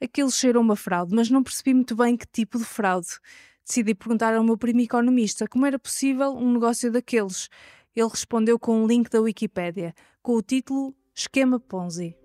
Aquilo 0.00 0.30
cheirou 0.30 0.62
uma 0.62 0.76
fraude, 0.76 1.14
mas 1.14 1.28
não 1.28 1.42
percebi 1.42 1.74
muito 1.74 1.96
bem 1.96 2.16
que 2.16 2.26
tipo 2.26 2.58
de 2.58 2.64
fraude. 2.64 3.18
Decidi 3.66 3.94
perguntar 3.94 4.34
ao 4.34 4.44
meu 4.44 4.56
primo 4.56 4.80
economista 4.80 5.46
como 5.46 5.66
era 5.66 5.78
possível 5.78 6.32
um 6.34 6.52
negócio 6.52 6.90
daqueles. 6.90 7.48
Ele 7.94 8.08
respondeu 8.08 8.58
com 8.58 8.82
um 8.82 8.86
link 8.86 9.10
da 9.10 9.20
Wikipédia, 9.20 9.92
com 10.22 10.34
o 10.34 10.42
título 10.42 10.94
Esquema 11.14 11.58
Ponzi. 11.58 12.16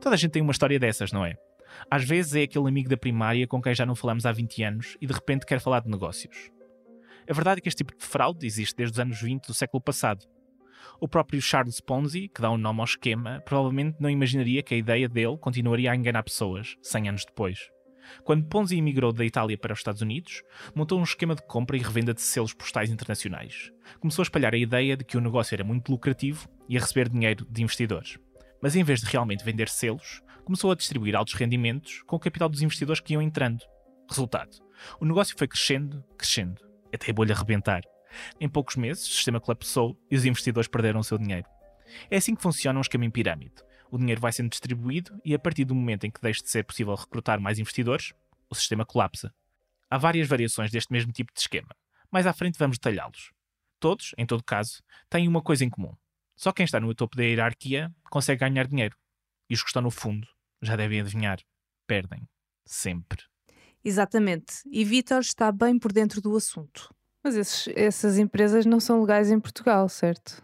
Toda 0.00 0.14
a 0.14 0.18
gente 0.18 0.30
tem 0.30 0.42
uma 0.42 0.52
história 0.52 0.78
dessas, 0.78 1.12
não 1.12 1.24
é? 1.24 1.34
Às 1.90 2.04
vezes 2.04 2.34
é 2.34 2.42
aquele 2.42 2.68
amigo 2.68 2.88
da 2.88 2.96
primária 2.96 3.46
com 3.46 3.60
quem 3.60 3.74
já 3.74 3.84
não 3.84 3.94
falamos 3.94 4.24
há 4.24 4.32
20 4.32 4.62
anos 4.62 4.96
e 5.00 5.06
de 5.06 5.12
repente 5.12 5.44
quer 5.44 5.60
falar 5.60 5.80
de 5.80 5.90
negócios. 5.90 6.50
A 7.28 7.32
verdade 7.32 7.58
é 7.58 7.60
que 7.60 7.68
este 7.68 7.84
tipo 7.84 7.96
de 7.96 8.04
fraude 8.04 8.46
existe 8.46 8.74
desde 8.76 8.94
os 8.94 9.00
anos 9.00 9.20
20 9.20 9.46
do 9.46 9.54
século 9.54 9.80
passado. 9.80 10.24
O 10.98 11.06
próprio 11.06 11.40
Charles 11.40 11.80
Ponzi, 11.80 12.28
que 12.28 12.40
dá 12.40 12.50
um 12.50 12.56
nome 12.56 12.80
ao 12.80 12.86
esquema, 12.86 13.42
provavelmente 13.44 13.98
não 14.00 14.08
imaginaria 14.08 14.62
que 14.62 14.74
a 14.74 14.78
ideia 14.78 15.08
dele 15.08 15.36
continuaria 15.38 15.92
a 15.92 15.96
enganar 15.96 16.22
pessoas 16.22 16.76
100 16.82 17.08
anos 17.10 17.24
depois. 17.24 17.58
Quando 18.24 18.46
Ponzi 18.46 18.78
emigrou 18.78 19.12
da 19.12 19.24
Itália 19.24 19.58
para 19.58 19.74
os 19.74 19.80
Estados 19.80 20.00
Unidos, 20.00 20.42
montou 20.74 20.98
um 20.98 21.04
esquema 21.04 21.34
de 21.34 21.46
compra 21.46 21.76
e 21.76 21.80
revenda 21.80 22.14
de 22.14 22.22
selos 22.22 22.54
postais 22.54 22.90
internacionais. 22.90 23.70
Começou 24.00 24.22
a 24.22 24.24
espalhar 24.24 24.54
a 24.54 24.58
ideia 24.58 24.96
de 24.96 25.04
que 25.04 25.18
o 25.18 25.20
negócio 25.20 25.54
era 25.54 25.62
muito 25.62 25.92
lucrativo 25.92 26.48
e 26.68 26.76
a 26.76 26.80
receber 26.80 27.08
dinheiro 27.08 27.46
de 27.48 27.62
investidores. 27.62 28.18
Mas 28.62 28.76
em 28.76 28.84
vez 28.84 29.00
de 29.00 29.06
realmente 29.06 29.44
vender 29.44 29.68
selos, 29.68 30.22
começou 30.44 30.70
a 30.70 30.74
distribuir 30.74 31.16
altos 31.16 31.34
rendimentos 31.34 32.02
com 32.06 32.16
o 32.16 32.20
capital 32.20 32.48
dos 32.48 32.62
investidores 32.62 33.00
que 33.00 33.12
iam 33.12 33.22
entrando. 33.22 33.64
Resultado: 34.08 34.50
o 35.00 35.04
negócio 35.04 35.36
foi 35.36 35.46
crescendo, 35.46 36.04
crescendo, 36.16 36.60
até 36.92 37.10
a 37.10 37.14
bolha 37.14 37.34
arrebentar. 37.34 37.82
Em 38.40 38.48
poucos 38.48 38.76
meses, 38.76 39.04
o 39.04 39.12
sistema 39.12 39.40
colapsou 39.40 39.96
e 40.10 40.16
os 40.16 40.24
investidores 40.24 40.68
perderam 40.68 41.00
o 41.00 41.04
seu 41.04 41.16
dinheiro. 41.16 41.46
É 42.10 42.16
assim 42.16 42.34
que 42.34 42.42
funciona 42.42 42.78
um 42.78 42.82
esquema 42.82 43.04
em 43.04 43.10
pirâmide. 43.10 43.54
O 43.90 43.98
dinheiro 43.98 44.20
vai 44.20 44.32
sendo 44.32 44.50
distribuído 44.50 45.20
e, 45.24 45.34
a 45.34 45.38
partir 45.38 45.64
do 45.64 45.74
momento 45.74 46.04
em 46.04 46.10
que 46.10 46.20
deixe 46.20 46.42
de 46.42 46.50
ser 46.50 46.64
possível 46.64 46.94
recrutar 46.94 47.40
mais 47.40 47.58
investidores, 47.58 48.12
o 48.48 48.54
sistema 48.54 48.84
colapsa. 48.84 49.32
Há 49.88 49.98
várias 49.98 50.28
variações 50.28 50.70
deste 50.70 50.92
mesmo 50.92 51.12
tipo 51.12 51.32
de 51.32 51.40
esquema. 51.40 51.74
Mais 52.10 52.26
à 52.26 52.32
frente 52.32 52.58
vamos 52.58 52.78
detalhá-los. 52.78 53.32
Todos, 53.80 54.14
em 54.16 54.26
todo 54.26 54.44
caso, 54.44 54.82
têm 55.08 55.26
uma 55.26 55.42
coisa 55.42 55.64
em 55.64 55.70
comum. 55.70 55.94
Só 56.40 56.52
quem 56.52 56.64
está 56.64 56.80
no 56.80 56.94
topo 56.94 57.18
da 57.18 57.22
hierarquia 57.22 57.94
consegue 58.10 58.40
ganhar 58.40 58.66
dinheiro. 58.66 58.96
E 59.50 59.52
os 59.52 59.62
que 59.62 59.68
estão 59.68 59.82
no 59.82 59.90
fundo 59.90 60.26
já 60.62 60.74
devem 60.74 60.98
adivinhar. 60.98 61.38
Perdem. 61.86 62.26
Sempre. 62.64 63.24
Exatamente. 63.84 64.54
E 64.72 64.82
Vitor 64.82 65.20
está 65.20 65.52
bem 65.52 65.78
por 65.78 65.92
dentro 65.92 66.22
do 66.22 66.34
assunto. 66.34 66.94
Mas 67.22 67.36
esses, 67.36 67.68
essas 67.76 68.16
empresas 68.16 68.64
não 68.64 68.80
são 68.80 69.02
legais 69.02 69.30
em 69.30 69.38
Portugal, 69.38 69.86
certo? 69.90 70.42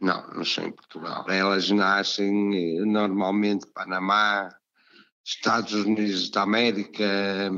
Não, 0.00 0.26
não 0.28 0.46
são 0.46 0.64
em 0.64 0.72
Portugal. 0.72 1.28
Elas 1.28 1.70
nascem 1.70 2.78
eh, 2.78 2.84
normalmente 2.86 3.66
Panamá, 3.66 4.48
Estados 5.22 5.74
Unidos 5.74 6.30
da 6.30 6.40
América. 6.40 7.50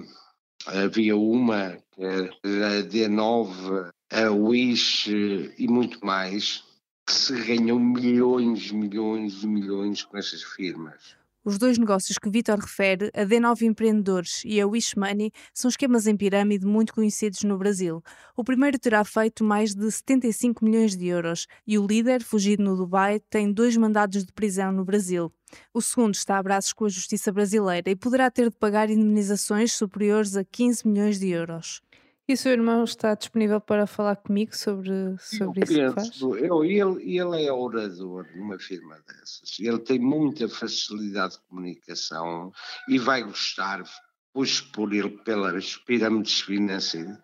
Havia 0.66 1.16
uma, 1.16 1.78
que 1.92 2.02
era 2.02 2.80
a 2.80 2.82
D9, 2.82 3.92
a 4.10 4.30
Wish 4.32 5.14
eh, 5.14 5.54
e 5.56 5.68
muito 5.68 6.04
mais 6.04 6.73
que 7.06 7.12
se 7.12 7.34
ganham 7.44 7.78
milhões, 7.78 8.70
milhões 8.70 9.42
e 9.42 9.46
milhões 9.46 10.02
com 10.02 10.16
essas 10.16 10.42
firmas. 10.42 11.16
Os 11.44 11.58
dois 11.58 11.76
negócios 11.76 12.16
que 12.16 12.30
Vitor 12.30 12.58
refere, 12.58 13.10
a 13.12 13.20
D9 13.20 13.62
Empreendedores 13.66 14.40
e 14.46 14.58
a 14.58 14.66
Wish 14.66 14.98
Money, 14.98 15.30
são 15.52 15.68
esquemas 15.68 16.06
em 16.06 16.16
pirâmide 16.16 16.64
muito 16.64 16.94
conhecidos 16.94 17.42
no 17.42 17.58
Brasil. 17.58 18.02
O 18.34 18.42
primeiro 18.42 18.78
terá 18.78 19.04
feito 19.04 19.44
mais 19.44 19.74
de 19.74 19.90
75 19.90 20.64
milhões 20.64 20.96
de 20.96 21.06
euros 21.06 21.46
e 21.66 21.78
o 21.78 21.86
líder, 21.86 22.22
fugido 22.22 22.62
no 22.62 22.74
Dubai, 22.74 23.20
tem 23.28 23.52
dois 23.52 23.76
mandados 23.76 24.24
de 24.24 24.32
prisão 24.32 24.72
no 24.72 24.86
Brasil. 24.86 25.30
O 25.74 25.82
segundo 25.82 26.14
está 26.14 26.38
a 26.38 26.42
braços 26.42 26.72
com 26.72 26.86
a 26.86 26.88
justiça 26.88 27.30
brasileira 27.30 27.90
e 27.90 27.94
poderá 27.94 28.30
ter 28.30 28.48
de 28.48 28.56
pagar 28.56 28.88
indemnizações 28.88 29.74
superiores 29.74 30.36
a 30.36 30.44
15 30.44 30.88
milhões 30.88 31.18
de 31.18 31.28
euros. 31.28 31.82
E 32.26 32.32
o 32.32 32.36
seu 32.38 32.52
irmão 32.52 32.84
está 32.84 33.14
disponível 33.14 33.60
para 33.60 33.86
falar 33.86 34.16
comigo 34.16 34.56
sobre, 34.56 35.14
sobre 35.18 35.60
eu 35.60 35.64
isso 35.64 35.74
penso, 35.74 35.88
que 35.88 36.40
faz? 36.40 36.42
Eu, 36.42 36.64
ele, 36.64 37.18
ele 37.18 37.44
é 37.44 37.52
orador 37.52 38.26
numa 38.34 38.58
firma 38.58 38.98
dessas. 39.06 39.58
Ele 39.60 39.78
tem 39.78 39.98
muita 39.98 40.48
facilidade 40.48 41.34
de 41.34 41.42
comunicação 41.42 42.50
e 42.88 42.98
vai 42.98 43.22
gostar, 43.22 43.84
pois 44.32 44.58
por 44.58 44.94
ele, 44.94 45.10
pelas 45.10 45.76
pirâmides 45.76 46.40
financeiras, 46.40 47.18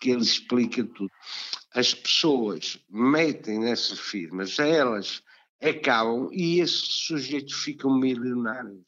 que 0.00 0.10
ele 0.10 0.22
explica 0.22 0.82
tudo. 0.84 1.12
As 1.74 1.92
pessoas 1.92 2.82
metem 2.88 3.58
nessas 3.58 3.98
firmas, 3.98 4.58
elas 4.58 5.22
acabam 5.62 6.30
e 6.32 6.60
esses 6.60 7.04
sujeitos 7.06 7.52
ficam 7.52 7.94
milionários. 7.98 8.86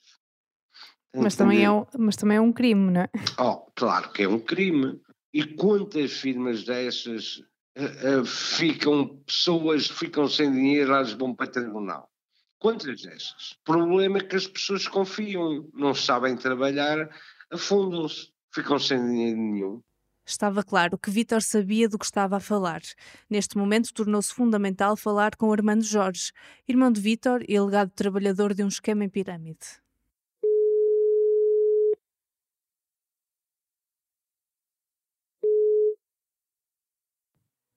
Mas 1.14 1.36
também, 1.36 1.64
é 1.64 1.70
um, 1.70 1.84
mas 1.98 2.16
também 2.16 2.38
é 2.38 2.40
um 2.40 2.52
crime, 2.52 2.90
não 2.90 3.00
é? 3.02 3.10
Oh, 3.38 3.70
claro 3.74 4.10
que 4.12 4.22
é 4.22 4.28
um 4.28 4.38
crime 4.38 5.00
e 5.38 5.44
quantas 5.54 6.14
firmas 6.14 6.64
dessas 6.64 7.36
uh, 7.78 8.22
uh, 8.22 8.24
ficam, 8.26 9.22
pessoas 9.24 9.86
ficam 9.86 10.26
sem 10.26 10.50
dinheiro, 10.50 10.90
elas 10.92 11.12
vão 11.12 11.32
para 11.32 11.46
tribunal? 11.46 12.10
Quantas 12.58 13.02
dessas? 13.02 13.52
O 13.52 13.64
problema 13.64 14.18
é 14.18 14.20
que 14.20 14.34
as 14.34 14.48
pessoas 14.48 14.88
confiam, 14.88 15.70
não 15.72 15.94
sabem 15.94 16.36
trabalhar, 16.36 17.08
afundam-se, 17.52 18.32
ficam 18.52 18.80
sem 18.80 18.98
dinheiro 18.98 19.38
nenhum. 19.38 19.80
Estava 20.26 20.64
claro 20.64 20.98
que 20.98 21.08
Vítor 21.08 21.40
sabia 21.40 21.88
do 21.88 22.00
que 22.00 22.04
estava 22.04 22.38
a 22.38 22.40
falar. 22.40 22.82
Neste 23.30 23.56
momento 23.56 23.94
tornou-se 23.94 24.34
fundamental 24.34 24.96
falar 24.96 25.36
com 25.36 25.52
Armando 25.52 25.84
Jorge, 25.84 26.32
irmão 26.66 26.90
de 26.90 27.00
Vítor 27.00 27.44
e 27.48 27.56
alegado 27.56 27.92
trabalhador 27.94 28.54
de 28.54 28.64
um 28.64 28.68
esquema 28.68 29.04
em 29.04 29.08
pirâmide. 29.08 29.78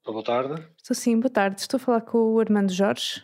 Boa 0.03 0.23
tarde. 0.23 0.67
Estou 0.77 0.95
sim, 0.95 1.19
boa 1.19 1.29
tarde. 1.29 1.61
Estou 1.61 1.77
a 1.77 1.79
falar 1.79 2.01
com 2.01 2.17
o 2.17 2.39
Armando 2.39 2.71
Jorge. 2.71 3.23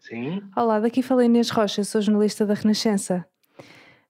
Sim. 0.00 0.42
Olá, 0.56 0.80
daqui 0.80 1.02
falei 1.02 1.26
Inês 1.26 1.50
Rocha, 1.50 1.84
sou 1.84 2.00
jornalista 2.00 2.44
da 2.44 2.54
Renascença. 2.54 3.24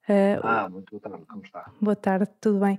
Uh, 0.08 0.40
ah, 0.42 0.68
muito 0.70 0.90
boa 0.90 1.00
tarde, 1.02 1.26
como 1.26 1.42
está? 1.42 1.70
Boa 1.80 1.94
tarde, 1.94 2.30
tudo 2.40 2.58
bem. 2.58 2.78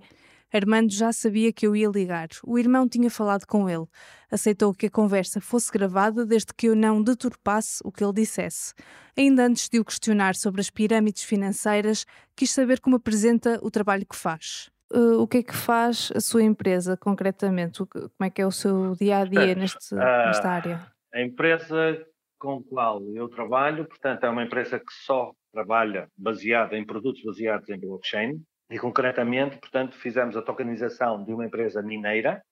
Armando 0.52 0.92
já 0.92 1.14
sabia 1.14 1.54
que 1.54 1.68
eu 1.68 1.76
ia 1.76 1.88
ligar. 1.88 2.30
O 2.44 2.58
irmão 2.58 2.90
tinha 2.90 3.12
falado 3.12 3.46
com 3.46 3.70
ele. 3.70 3.86
Aceitou 4.32 4.74
que 4.74 4.88
a 4.88 4.92
conversa 4.92 5.40
fosse 5.40 5.72
gravada 5.72 6.26
desde 6.26 6.52
que 6.52 6.68
eu 6.68 6.76
não 6.76 7.02
deturpasse 7.02 7.80
o 7.86 7.92
que 7.92 8.04
ele 8.04 8.14
dissesse. 8.14 8.74
Ainda 9.16 9.46
antes 9.46 9.70
de 9.70 9.80
o 9.80 9.86
questionar 9.86 10.36
sobre 10.36 10.62
as 10.62 10.72
pirâmides 10.72 11.24
financeiras, 11.24 12.06
quis 12.36 12.50
saber 12.50 12.80
como 12.80 12.96
apresenta 12.96 13.60
o 13.62 13.70
trabalho 13.70 14.06
que 14.06 14.16
faz 14.16 14.73
uh, 14.92 15.22
o 15.22 15.28
que 15.28 15.38
é 15.38 15.44
que 15.44 15.56
faz 15.56 16.12
a 16.16 16.20
sua 16.20 16.44
empresa 16.44 16.98
concretamente? 16.98 17.84
O, 17.84 17.88
como 17.88 18.10
é 18.22 18.30
que 18.30 18.42
é 18.42 18.46
o 18.46 18.52
seu 18.52 18.96
dia 18.96 19.20
a 19.20 19.26
dia 19.26 19.56
neste, 19.56 19.94
uh, 19.94 19.98
nesta 19.98 20.50
área? 20.50 20.86
A 21.14 21.22
empresa 21.22 22.06
com 22.40 22.58
a 22.58 22.64
qual 22.64 23.02
eu 23.16 23.30
trabalho, 23.30 23.86
portanto, 23.86 24.26
é 24.26 24.30
uma 24.30 24.44
empresa 24.44 24.78
que 24.78 24.92
só 25.06 25.32
trabalha 25.54 26.10
baseada 26.18 26.78
em 26.78 26.86
produtos 26.86 27.24
baseados 27.24 27.70
em 27.70 27.80
blockchain 27.80 28.44
e 28.70 28.78
concretamente, 28.78 29.58
portanto, 29.60 29.96
fizemos 29.96 30.36
a 30.36 30.42
tokenização 30.42 31.24
de 31.24 31.32
uma 31.32 31.46
empresa 31.46 31.82
mineira, 31.82 32.44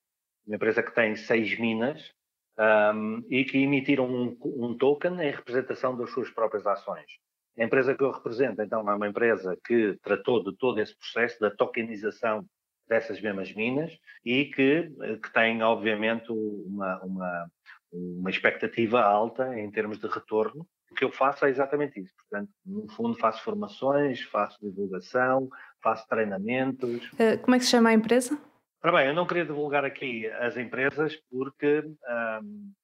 uma 0.48 0.56
empresa 0.56 0.82
que 0.82 0.94
tem 0.94 1.16
seis 1.16 1.60
minas 1.60 2.12
um, 2.58 3.22
e 3.30 3.44
que 3.44 3.58
emitiram 3.58 4.06
um, 4.06 4.38
um, 4.46 4.78
token 4.78 5.20
em 5.20 5.32
representação 5.32 5.98
das 5.98 6.10
suas 6.12 6.30
próprias 6.30 6.66
ações. 6.66 7.12
A 7.58 7.64
empresa 7.64 7.96
que 7.96 8.04
eu 8.04 8.12
represento, 8.12 8.62
então, 8.62 8.90
é 8.90 8.96
uma 8.96 9.08
empresa 9.08 9.58
que 9.66 9.98
tratou 10.02 10.44
de 10.44 10.56
todo 10.58 10.80
esse 10.80 10.98
processo 10.98 11.40
da 11.40 11.52
tokenização 11.52 12.46
dessas 12.88 13.22
mesmas 13.22 13.54
minas 13.54 13.98
e 14.26 14.46
que, 14.46 14.90
que 15.22 15.34
tem, 15.34 15.62
obviamente, 15.62 16.32
uma, 16.32 17.02
uma, 17.04 17.52
uma 17.92 18.30
expectativa 18.30 19.02
alta 19.02 19.58
em 19.58 19.70
termos 19.70 19.98
de 20.00 20.08
retorno. 20.08 20.66
O 20.92 20.96
que 20.96 21.06
eu 21.06 21.12
faço 21.12 21.46
é 21.46 21.50
exatamente 21.50 22.00
isso. 22.00 22.14
Portanto, 22.18 22.52
no 22.66 22.90
fundo, 22.90 23.18
faço 23.18 23.42
formações, 23.44 24.22
faço 24.24 24.58
divulgação, 24.62 25.50
faço 25.82 26.06
treinamentos. 26.08 27.12
Uh, 27.14 27.42
como 27.42 27.56
é 27.56 27.60
que 27.60 27.66
se 27.66 27.72
chama 27.72 27.90
a 27.90 27.94
empresa? 27.94 28.38
Ora 28.84 28.98
bem, 28.98 29.08
eu 29.08 29.14
não 29.14 29.28
queria 29.28 29.46
divulgar 29.46 29.86
aqui 29.86 30.26
as 30.28 30.58
empresas 30.58 31.16
porque 31.30 31.84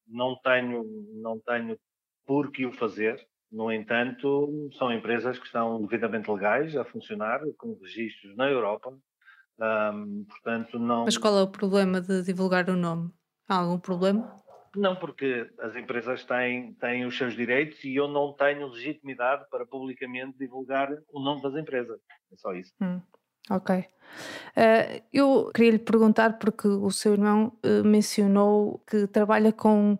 não, 0.07 0.35
tenho, 0.43 0.85
não 1.15 1.39
tenho 1.39 1.77
por 2.23 2.51
que 2.51 2.67
o 2.67 2.71
fazer. 2.71 3.19
No 3.51 3.71
entanto, 3.71 4.69
são 4.77 4.91
empresas 4.91 5.39
que 5.39 5.45
estão 5.45 5.81
devidamente 5.81 6.29
legais 6.29 6.75
a 6.75 6.83
funcionar, 6.83 7.41
com 7.57 7.77
registros 7.81 8.35
na 8.35 8.49
Europa. 8.49 8.93
Um, 9.59 10.25
portanto, 10.25 10.77
não. 10.77 11.05
Mas 11.05 11.17
qual 11.17 11.37
é 11.39 11.43
o 11.43 11.47
problema 11.47 12.01
de 12.01 12.21
divulgar 12.23 12.69
o 12.69 12.75
nome? 12.75 13.11
Há 13.47 13.55
algum 13.55 13.79
problema? 13.79 14.35
Não, 14.75 14.95
porque 14.95 15.49
as 15.59 15.75
empresas 15.75 16.23
têm, 16.23 16.73
têm 16.73 17.05
os 17.05 17.17
seus 17.17 17.35
direitos 17.35 17.83
e 17.83 17.95
eu 17.95 18.07
não 18.07 18.33
tenho 18.33 18.67
legitimidade 18.67 19.45
para 19.49 19.65
publicamente 19.65 20.37
divulgar 20.37 20.89
o 21.11 21.19
nome 21.19 21.41
das 21.41 21.55
empresas. 21.55 21.99
É 22.31 22.35
só 22.35 22.53
isso. 22.53 22.73
Hum. 22.81 23.01
Ok. 23.49 23.77
Uh, 23.77 25.03
eu 25.11 25.51
queria 25.53 25.71
lhe 25.71 25.79
perguntar, 25.79 26.37
porque 26.37 26.67
o 26.67 26.91
seu 26.91 27.13
irmão 27.13 27.53
uh, 27.65 27.83
mencionou 27.83 28.79
que 28.85 29.07
trabalha 29.07 29.51
com, 29.51 29.97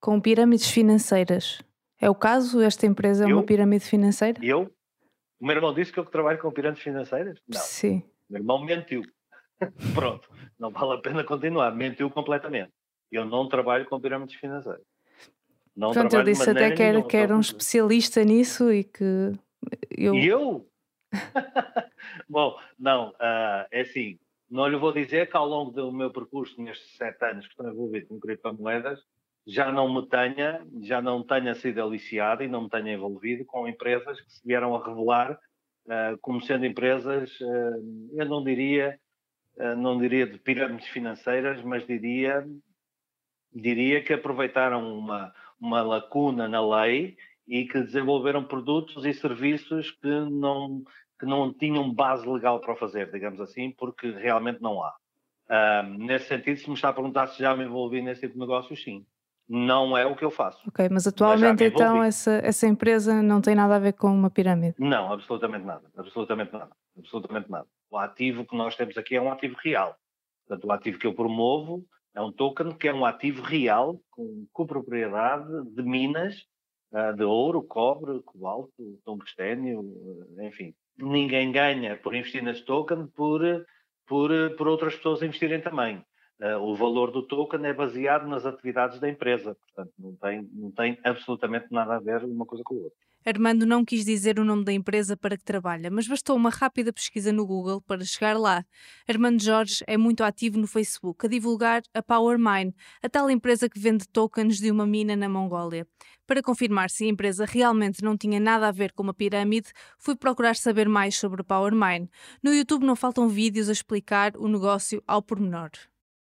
com 0.00 0.20
pirâmides 0.20 0.70
financeiras. 0.70 1.60
É 2.06 2.10
o 2.10 2.14
caso? 2.14 2.60
Esta 2.60 2.86
empresa 2.86 3.24
é 3.24 3.32
eu? 3.32 3.36
uma 3.36 3.42
pirâmide 3.42 3.84
financeira? 3.84 4.38
Eu? 4.40 4.72
O 5.40 5.44
meu 5.44 5.56
irmão 5.56 5.74
disse 5.74 5.92
que 5.92 5.98
eu 5.98 6.04
trabalho 6.04 6.38
com 6.38 6.52
pirâmides 6.52 6.84
financeiras? 6.84 7.36
Não. 7.48 7.60
Sim. 7.60 8.04
O 8.30 8.32
meu 8.32 8.42
irmão 8.42 8.64
mentiu. 8.64 9.02
Pronto, 9.92 10.30
não 10.56 10.70
vale 10.70 10.92
a 10.92 10.98
pena 10.98 11.24
continuar. 11.24 11.74
Mentiu 11.74 12.08
completamente. 12.08 12.70
Eu 13.10 13.24
não 13.24 13.48
trabalho 13.48 13.84
com 13.86 14.00
pirâmides 14.00 14.36
financeiras. 14.36 14.84
Não 15.74 15.90
Pronto, 15.90 16.14
eu 16.14 16.22
disse 16.22 16.48
até 16.48 16.70
que 16.70 16.82
era, 16.82 17.02
que 17.02 17.16
era 17.16 17.36
um 17.36 17.40
especialista 17.40 18.22
nisso 18.22 18.72
e 18.72 18.84
que 18.84 19.32
eu. 19.90 20.14
E 20.14 20.28
eu? 20.28 20.64
Bom, 22.28 22.56
não, 22.78 23.08
uh, 23.10 23.66
é 23.72 23.80
assim, 23.80 24.16
não 24.48 24.68
lhe 24.68 24.76
vou 24.76 24.92
dizer 24.92 25.28
que 25.28 25.36
ao 25.36 25.46
longo 25.46 25.72
do 25.72 25.90
meu 25.90 26.12
percurso, 26.12 26.62
nestes 26.62 26.96
sete 26.96 27.24
anos 27.24 27.46
que 27.46 27.52
estou 27.52 27.68
envolvido 27.68 28.06
com 28.06 28.20
criptomoedas, 28.20 29.00
já 29.46 29.70
não 29.70 29.94
me 29.94 30.06
tenha, 30.08 30.66
já 30.82 31.00
não 31.00 31.22
tenha 31.22 31.54
sido 31.54 31.80
aliciado 31.80 32.42
e 32.42 32.48
não 32.48 32.62
me 32.62 32.68
tenha 32.68 32.94
envolvido 32.94 33.44
com 33.44 33.68
empresas 33.68 34.20
que 34.20 34.32
se 34.32 34.44
vieram 34.44 34.74
a 34.74 34.84
revelar 34.84 35.32
uh, 35.32 36.18
como 36.20 36.42
sendo 36.42 36.66
empresas, 36.66 37.30
uh, 37.40 38.10
eu 38.12 38.26
não 38.26 38.42
diria, 38.42 38.98
não 39.78 39.98
diria 39.98 40.26
de 40.26 40.38
pirâmides 40.38 40.88
financeiras, 40.88 41.62
mas 41.62 41.86
diria, 41.86 42.46
diria 43.54 44.02
que 44.02 44.12
aproveitaram 44.12 44.98
uma, 44.98 45.32
uma 45.58 45.80
lacuna 45.80 46.46
na 46.46 46.60
lei 46.60 47.16
e 47.48 47.64
que 47.64 47.80
desenvolveram 47.80 48.44
produtos 48.44 49.06
e 49.06 49.14
serviços 49.14 49.92
que 49.92 50.08
não, 50.08 50.82
que 51.18 51.24
não 51.24 51.54
tinham 51.54 51.90
base 51.90 52.28
legal 52.28 52.60
para 52.60 52.76
fazer, 52.76 53.10
digamos 53.10 53.40
assim, 53.40 53.70
porque 53.70 54.10
realmente 54.10 54.60
não 54.60 54.82
há. 54.82 54.94
nesse 55.98 56.26
sentido, 56.26 56.58
se 56.58 56.68
me 56.68 56.74
está 56.74 56.90
a 56.90 56.92
perguntar 56.92 57.28
se 57.28 57.38
já 57.38 57.56
me 57.56 57.64
envolvi 57.64 58.02
nesse 58.02 58.22
tipo 58.22 58.34
de 58.34 58.40
negócio, 58.40 58.76
sim. 58.76 59.06
Não 59.48 59.96
é 59.96 60.04
o 60.04 60.16
que 60.16 60.24
eu 60.24 60.30
faço. 60.30 60.60
Ok, 60.68 60.88
mas 60.90 61.06
atualmente 61.06 61.62
mas 61.62 61.72
então 61.72 62.02
essa, 62.02 62.32
essa 62.42 62.66
empresa 62.66 63.22
não 63.22 63.40
tem 63.40 63.54
nada 63.54 63.76
a 63.76 63.78
ver 63.78 63.92
com 63.92 64.08
uma 64.08 64.28
pirâmide? 64.28 64.74
Não, 64.78 65.12
absolutamente 65.12 65.64
nada. 65.64 65.84
Absolutamente 65.96 66.52
nada. 66.52 66.70
Absolutamente 66.98 67.50
nada. 67.50 67.66
O 67.90 67.96
ativo 67.96 68.44
que 68.44 68.56
nós 68.56 68.74
temos 68.74 68.98
aqui 68.98 69.14
é 69.14 69.22
um 69.22 69.30
ativo 69.30 69.56
real. 69.62 69.96
Portanto, 70.46 70.66
o 70.66 70.72
ativo 70.72 70.98
que 70.98 71.06
eu 71.06 71.14
promovo 71.14 71.84
é 72.14 72.20
um 72.20 72.32
token 72.32 72.72
que 72.72 72.88
é 72.88 72.94
um 72.94 73.04
ativo 73.04 73.42
real, 73.42 74.00
com 74.10 74.46
copropriedade 74.52 75.46
de 75.74 75.82
minas 75.82 76.46
ah, 76.92 77.12
de 77.12 77.24
ouro, 77.24 77.62
cobre, 77.62 78.22
cobalto, 78.22 78.72
tungstênio, 79.04 79.84
enfim. 80.40 80.74
Ninguém 80.96 81.52
ganha 81.52 81.96
por 81.96 82.14
investir 82.14 82.42
nesse 82.42 82.64
token 82.64 83.06
por, 83.08 83.42
por, 84.06 84.30
por 84.56 84.68
outras 84.68 84.96
pessoas 84.96 85.22
investirem 85.22 85.60
também. 85.60 86.02
Uh, 86.38 86.58
o 86.60 86.74
valor 86.74 87.10
do 87.10 87.22
token 87.22 87.64
é 87.64 87.72
baseado 87.72 88.26
nas 88.26 88.44
atividades 88.44 89.00
da 89.00 89.08
empresa, 89.08 89.54
portanto, 89.54 89.92
não 89.98 90.14
tem, 90.16 90.48
não 90.52 90.70
tem 90.70 90.98
absolutamente 91.02 91.66
nada 91.70 91.96
a 91.96 91.98
ver 91.98 92.24
uma 92.24 92.44
coisa 92.44 92.62
com 92.62 92.74
a 92.74 92.78
outra. 92.78 93.06
Armando 93.24 93.66
não 93.66 93.84
quis 93.84 94.04
dizer 94.04 94.38
o 94.38 94.44
nome 94.44 94.62
da 94.62 94.72
empresa 94.72 95.16
para 95.16 95.36
que 95.36 95.42
trabalha, 95.42 95.90
mas 95.90 96.06
bastou 96.06 96.36
uma 96.36 96.48
rápida 96.48 96.92
pesquisa 96.92 97.32
no 97.32 97.44
Google 97.44 97.80
para 97.80 98.04
chegar 98.04 98.38
lá. 98.38 98.64
Armando 99.08 99.42
Jorge 99.42 99.82
é 99.86 99.96
muito 99.96 100.22
ativo 100.22 100.58
no 100.58 100.66
Facebook 100.68 101.26
a 101.26 101.28
divulgar 101.28 101.82
a 101.92 102.00
PowerMine, 102.00 102.72
a 103.02 103.08
tal 103.08 103.28
empresa 103.28 103.68
que 103.68 103.80
vende 103.80 104.06
tokens 104.06 104.58
de 104.58 104.70
uma 104.70 104.86
mina 104.86 105.16
na 105.16 105.28
Mongólia. 105.28 105.88
Para 106.24 106.40
confirmar 106.40 106.88
se 106.88 107.04
a 107.04 107.08
empresa 107.08 107.44
realmente 107.44 108.00
não 108.00 108.16
tinha 108.16 108.38
nada 108.38 108.68
a 108.68 108.72
ver 108.72 108.92
com 108.92 109.02
uma 109.02 109.14
pirâmide, 109.14 109.72
fui 109.98 110.14
procurar 110.14 110.54
saber 110.54 110.88
mais 110.88 111.16
sobre 111.16 111.42
PowerMine. 111.42 112.08
No 112.40 112.54
YouTube 112.54 112.86
não 112.86 112.94
faltam 112.94 113.28
vídeos 113.28 113.68
a 113.68 113.72
explicar 113.72 114.36
o 114.36 114.46
negócio 114.46 115.02
ao 115.04 115.20
pormenor. 115.20 115.70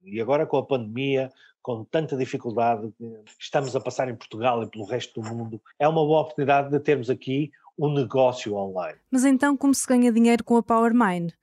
E 0.04 0.20
agora 0.20 0.46
com 0.46 0.58
a 0.58 0.66
pandemia, 0.66 1.32
com 1.62 1.84
tanta 1.84 2.18
dificuldade 2.18 2.92
que 2.98 3.24
estamos 3.40 3.76
a 3.76 3.80
passar 3.80 4.10
em 4.10 4.16
Portugal 4.16 4.64
e 4.64 4.68
pelo 4.68 4.86
resto 4.86 5.22
do 5.22 5.28
mundo, 5.28 5.62
é 5.78 5.88
uma 5.88 6.02
boa 6.06 6.22
oportunidade 6.22 6.72
de 6.72 6.80
termos 6.80 7.10
aqui 7.10 7.52
um 7.78 7.94
negócio 7.94 8.56
online. 8.56 9.00
Mas 9.10 9.26
então 9.26 9.56
como 9.56 9.74
se 9.74 9.88
ganha 9.88 10.12
dinheiro 10.12 10.44
com 10.44 10.58
a 10.58 10.64
PowerMine? 10.64 11.34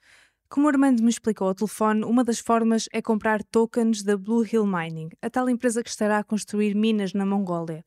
Como 0.50 0.66
o 0.66 0.70
Armando 0.70 1.02
me 1.02 1.10
explicou 1.10 1.48
ao 1.48 1.54
telefone, 1.54 2.04
uma 2.04 2.24
das 2.24 2.38
formas 2.38 2.88
é 2.90 3.02
comprar 3.02 3.44
tokens 3.44 4.02
da 4.02 4.16
Blue 4.16 4.46
Hill 4.50 4.66
Mining, 4.66 5.10
a 5.20 5.28
tal 5.28 5.50
empresa 5.50 5.82
que 5.82 5.90
estará 5.90 6.18
a 6.18 6.24
construir 6.24 6.74
minas 6.74 7.12
na 7.12 7.26
Mongólia. 7.26 7.84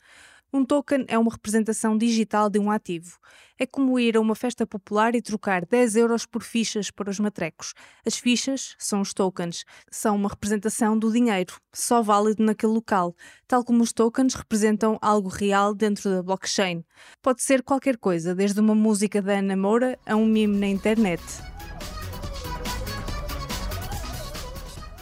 Um 0.53 0.65
token 0.65 1.05
é 1.07 1.17
uma 1.17 1.31
representação 1.31 1.97
digital 1.97 2.49
de 2.49 2.59
um 2.59 2.69
ativo. 2.69 3.17
É 3.57 3.65
como 3.65 3.97
ir 3.97 4.17
a 4.17 4.19
uma 4.19 4.35
festa 4.35 4.67
popular 4.67 5.15
e 5.15 5.21
trocar 5.21 5.65
10 5.65 5.95
euros 5.95 6.25
por 6.25 6.43
fichas 6.43 6.91
para 6.91 7.09
os 7.09 7.19
matrecos. 7.19 7.73
As 8.05 8.17
fichas 8.17 8.75
são 8.77 8.99
os 8.99 9.13
tokens, 9.13 9.63
são 9.89 10.13
uma 10.13 10.27
representação 10.27 10.99
do 10.99 11.09
dinheiro, 11.09 11.55
só 11.71 12.01
válido 12.01 12.43
naquele 12.43 12.73
local, 12.73 13.15
tal 13.47 13.63
como 13.63 13.81
os 13.81 13.93
tokens 13.93 14.33
representam 14.33 14.97
algo 15.01 15.29
real 15.29 15.73
dentro 15.73 16.09
da 16.09 16.21
blockchain. 16.21 16.83
Pode 17.21 17.41
ser 17.41 17.63
qualquer 17.63 17.97
coisa, 17.97 18.35
desde 18.35 18.59
uma 18.59 18.75
música 18.75 19.21
da 19.21 19.39
Ana 19.39 19.55
Moura 19.55 19.97
a 20.05 20.17
um 20.17 20.25
meme 20.25 20.57
na 20.57 20.67
internet. 20.67 21.23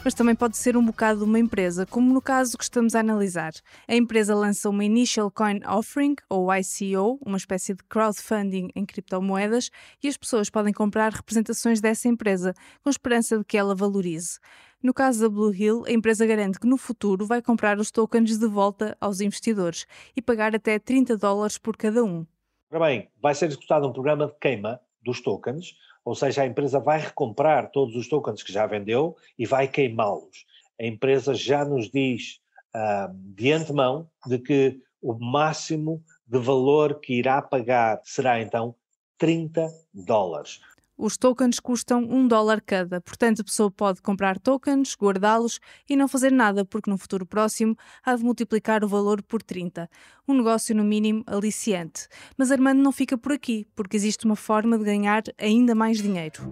Mas 0.04 0.14
também 0.14 0.34
pode 0.34 0.56
ser 0.56 0.76
um 0.76 0.84
bocado 0.84 1.20
de 1.20 1.24
uma 1.24 1.38
empresa, 1.38 1.84
como 1.84 2.12
no 2.12 2.22
caso 2.22 2.56
que 2.56 2.64
estamos 2.64 2.94
a 2.94 3.00
analisar. 3.00 3.52
A 3.86 3.94
empresa 3.94 4.34
lança 4.34 4.68
uma 4.70 4.84
Initial 4.84 5.30
Coin 5.30 5.60
Offering, 5.66 6.16
ou 6.28 6.48
ICO, 6.54 7.18
uma 7.24 7.36
espécie 7.36 7.74
de 7.74 7.84
crowdfunding 7.84 8.70
em 8.74 8.86
criptomoedas, 8.86 9.70
e 10.02 10.08
as 10.08 10.16
pessoas 10.16 10.48
podem 10.48 10.72
comprar 10.72 11.12
representações 11.12 11.80
dessa 11.80 12.08
empresa, 12.08 12.54
com 12.82 12.90
esperança 12.90 13.38
de 13.38 13.44
que 13.44 13.58
ela 13.58 13.74
valorize. 13.74 14.38
No 14.82 14.94
caso 14.94 15.20
da 15.20 15.28
Blue 15.28 15.54
Hill, 15.54 15.84
a 15.86 15.92
empresa 15.92 16.24
garante 16.24 16.58
que 16.58 16.66
no 16.66 16.78
futuro 16.78 17.26
vai 17.26 17.42
comprar 17.42 17.78
os 17.78 17.90
tokens 17.90 18.38
de 18.38 18.48
volta 18.48 18.96
aos 18.98 19.20
investidores 19.20 19.86
e 20.16 20.22
pagar 20.22 20.54
até 20.54 20.78
30 20.78 21.18
dólares 21.18 21.58
por 21.58 21.76
cada 21.76 22.02
um. 22.02 22.26
Ora 22.70 22.86
bem, 22.86 23.10
vai 23.20 23.34
ser 23.34 23.46
executado 23.46 23.86
um 23.86 23.92
programa 23.92 24.26
de 24.26 24.34
queima 24.40 24.80
dos 25.02 25.20
tokens, 25.20 25.74
ou 26.04 26.14
seja, 26.14 26.42
a 26.42 26.46
empresa 26.46 26.80
vai 26.80 26.98
recomprar 26.98 27.70
todos 27.70 27.94
os 27.94 28.08
tokens 28.08 28.42
que 28.42 28.52
já 28.52 28.66
vendeu 28.66 29.16
e 29.38 29.46
vai 29.46 29.68
queimá-los. 29.68 30.46
A 30.80 30.84
empresa 30.84 31.34
já 31.34 31.64
nos 31.64 31.90
diz 31.90 32.40
uh, 32.74 33.12
de 33.34 33.52
antemão 33.52 34.08
de 34.26 34.38
que 34.38 34.80
o 35.02 35.14
máximo 35.14 36.02
de 36.26 36.38
valor 36.38 37.00
que 37.00 37.14
irá 37.14 37.42
pagar 37.42 38.00
será 38.04 38.40
então 38.40 38.74
30 39.18 39.68
dólares. 39.92 40.60
Os 41.02 41.16
tokens 41.16 41.58
custam 41.58 42.02
um 42.02 42.28
dólar 42.28 42.60
cada, 42.60 43.00
portanto 43.00 43.40
a 43.40 43.44
pessoa 43.44 43.70
pode 43.70 44.02
comprar 44.02 44.38
tokens, 44.38 44.94
guardá-los 44.94 45.58
e 45.88 45.96
não 45.96 46.06
fazer 46.06 46.30
nada, 46.30 46.62
porque 46.62 46.90
no 46.90 46.98
futuro 46.98 47.24
próximo 47.24 47.74
há 48.04 48.14
de 48.14 48.22
multiplicar 48.22 48.84
o 48.84 48.88
valor 48.88 49.22
por 49.22 49.42
30. 49.42 49.88
Um 50.28 50.34
negócio, 50.34 50.76
no 50.76 50.84
mínimo, 50.84 51.24
aliciante. 51.26 52.06
Mas 52.36 52.52
Armando 52.52 52.82
não 52.82 52.92
fica 52.92 53.16
por 53.16 53.32
aqui, 53.32 53.66
porque 53.74 53.96
existe 53.96 54.26
uma 54.26 54.36
forma 54.36 54.76
de 54.76 54.84
ganhar 54.84 55.22
ainda 55.38 55.74
mais 55.74 56.02
dinheiro. 56.02 56.42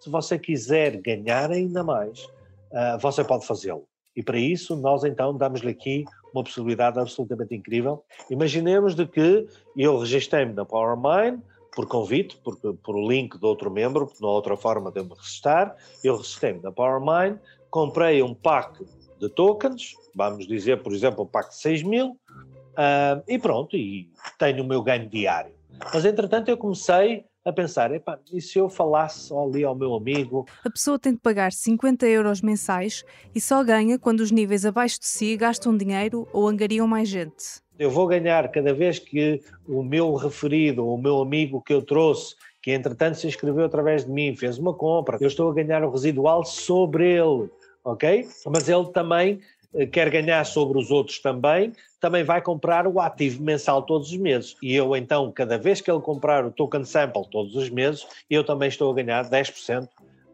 Se 0.00 0.08
você 0.08 0.38
quiser 0.38 0.98
ganhar 1.02 1.50
ainda 1.50 1.84
mais, 1.84 2.24
uh, 2.24 2.98
você 3.02 3.22
pode 3.22 3.46
fazê-lo. 3.46 3.86
E 4.16 4.22
para 4.22 4.38
isso, 4.38 4.74
nós 4.76 5.04
então 5.04 5.36
damos-lhe 5.36 5.72
aqui 5.72 6.06
uma 6.32 6.42
possibilidade 6.42 6.98
absolutamente 6.98 7.54
incrível. 7.54 8.02
Imaginemos 8.30 8.94
de 8.94 9.06
que 9.06 9.46
eu 9.76 9.98
registrei-me 9.98 10.54
na 10.54 10.64
PowerMine, 10.64 11.42
por 11.78 11.86
convite, 11.86 12.36
por, 12.38 12.56
por 12.56 12.96
o 12.96 13.08
link 13.08 13.38
de 13.38 13.46
outro 13.46 13.70
membro, 13.70 14.10
não 14.20 14.30
há 14.30 14.32
outra 14.32 14.56
forma 14.56 14.90
de 14.90 14.98
eu 14.98 15.04
me 15.04 15.14
registrar. 15.14 15.76
Eu 16.02 16.16
registrei-me 16.16 16.60
na 16.60 16.72
PowerMine, 16.72 17.38
comprei 17.70 18.20
um 18.20 18.34
pack 18.34 18.84
de 19.20 19.28
tokens, 19.28 19.94
vamos 20.12 20.48
dizer, 20.48 20.82
por 20.82 20.92
exemplo, 20.92 21.22
o 21.22 21.26
pacto 21.26 21.54
de 21.54 21.60
6 21.60 21.84
mil, 21.84 22.08
uh, 22.08 23.22
e 23.28 23.38
pronto, 23.38 23.76
e 23.76 24.10
tenho 24.36 24.64
o 24.64 24.66
meu 24.66 24.82
ganho 24.82 25.08
diário. 25.08 25.52
Mas 25.94 26.04
entretanto 26.04 26.48
eu 26.48 26.56
comecei 26.56 27.24
a 27.44 27.52
pensar, 27.52 27.94
epá, 27.94 28.18
e 28.32 28.40
se 28.40 28.58
eu 28.58 28.68
falasse 28.68 29.32
ali 29.32 29.62
ao 29.62 29.76
meu 29.76 29.94
amigo? 29.94 30.46
A 30.64 30.70
pessoa 30.70 30.98
tem 30.98 31.12
de 31.12 31.20
pagar 31.20 31.52
50 31.52 32.04
euros 32.08 32.42
mensais 32.42 33.04
e 33.32 33.40
só 33.40 33.62
ganha 33.62 34.00
quando 34.00 34.18
os 34.18 34.32
níveis 34.32 34.66
abaixo 34.66 34.98
de 34.98 35.06
si 35.06 35.36
gastam 35.36 35.76
dinheiro 35.76 36.26
ou 36.32 36.48
angariam 36.48 36.88
mais 36.88 37.08
gente. 37.08 37.62
Eu 37.78 37.90
vou 37.90 38.08
ganhar 38.08 38.48
cada 38.48 38.74
vez 38.74 38.98
que 38.98 39.40
o 39.66 39.82
meu 39.82 40.14
referido, 40.14 40.84
ou 40.84 40.96
o 40.96 41.00
meu 41.00 41.20
amigo 41.20 41.62
que 41.62 41.72
eu 41.72 41.80
trouxe, 41.80 42.34
que 42.60 42.72
entretanto 42.72 43.18
se 43.18 43.28
inscreveu 43.28 43.64
através 43.64 44.04
de 44.04 44.10
mim, 44.10 44.34
fez 44.34 44.58
uma 44.58 44.74
compra, 44.74 45.16
eu 45.20 45.28
estou 45.28 45.50
a 45.50 45.54
ganhar 45.54 45.84
o 45.84 45.90
residual 45.90 46.44
sobre 46.44 47.12
ele, 47.12 47.48
ok? 47.84 48.26
Mas 48.46 48.68
ele 48.68 48.86
também 48.86 49.40
eh, 49.74 49.86
quer 49.86 50.10
ganhar 50.10 50.44
sobre 50.44 50.76
os 50.76 50.90
outros 50.90 51.20
também, 51.20 51.72
também 52.00 52.24
vai 52.24 52.42
comprar 52.42 52.86
o 52.86 53.00
ativo 53.00 53.42
mensal 53.42 53.82
todos 53.82 54.10
os 54.10 54.16
meses. 54.16 54.56
E 54.60 54.74
eu, 54.74 54.96
então, 54.96 55.30
cada 55.30 55.56
vez 55.56 55.80
que 55.80 55.90
ele 55.90 56.00
comprar 56.00 56.44
o 56.44 56.50
token 56.50 56.84
sample 56.84 57.28
todos 57.30 57.54
os 57.54 57.70
meses, 57.70 58.06
eu 58.28 58.42
também 58.42 58.68
estou 58.68 58.90
a 58.90 58.94
ganhar 58.94 59.24
10% 59.30 59.88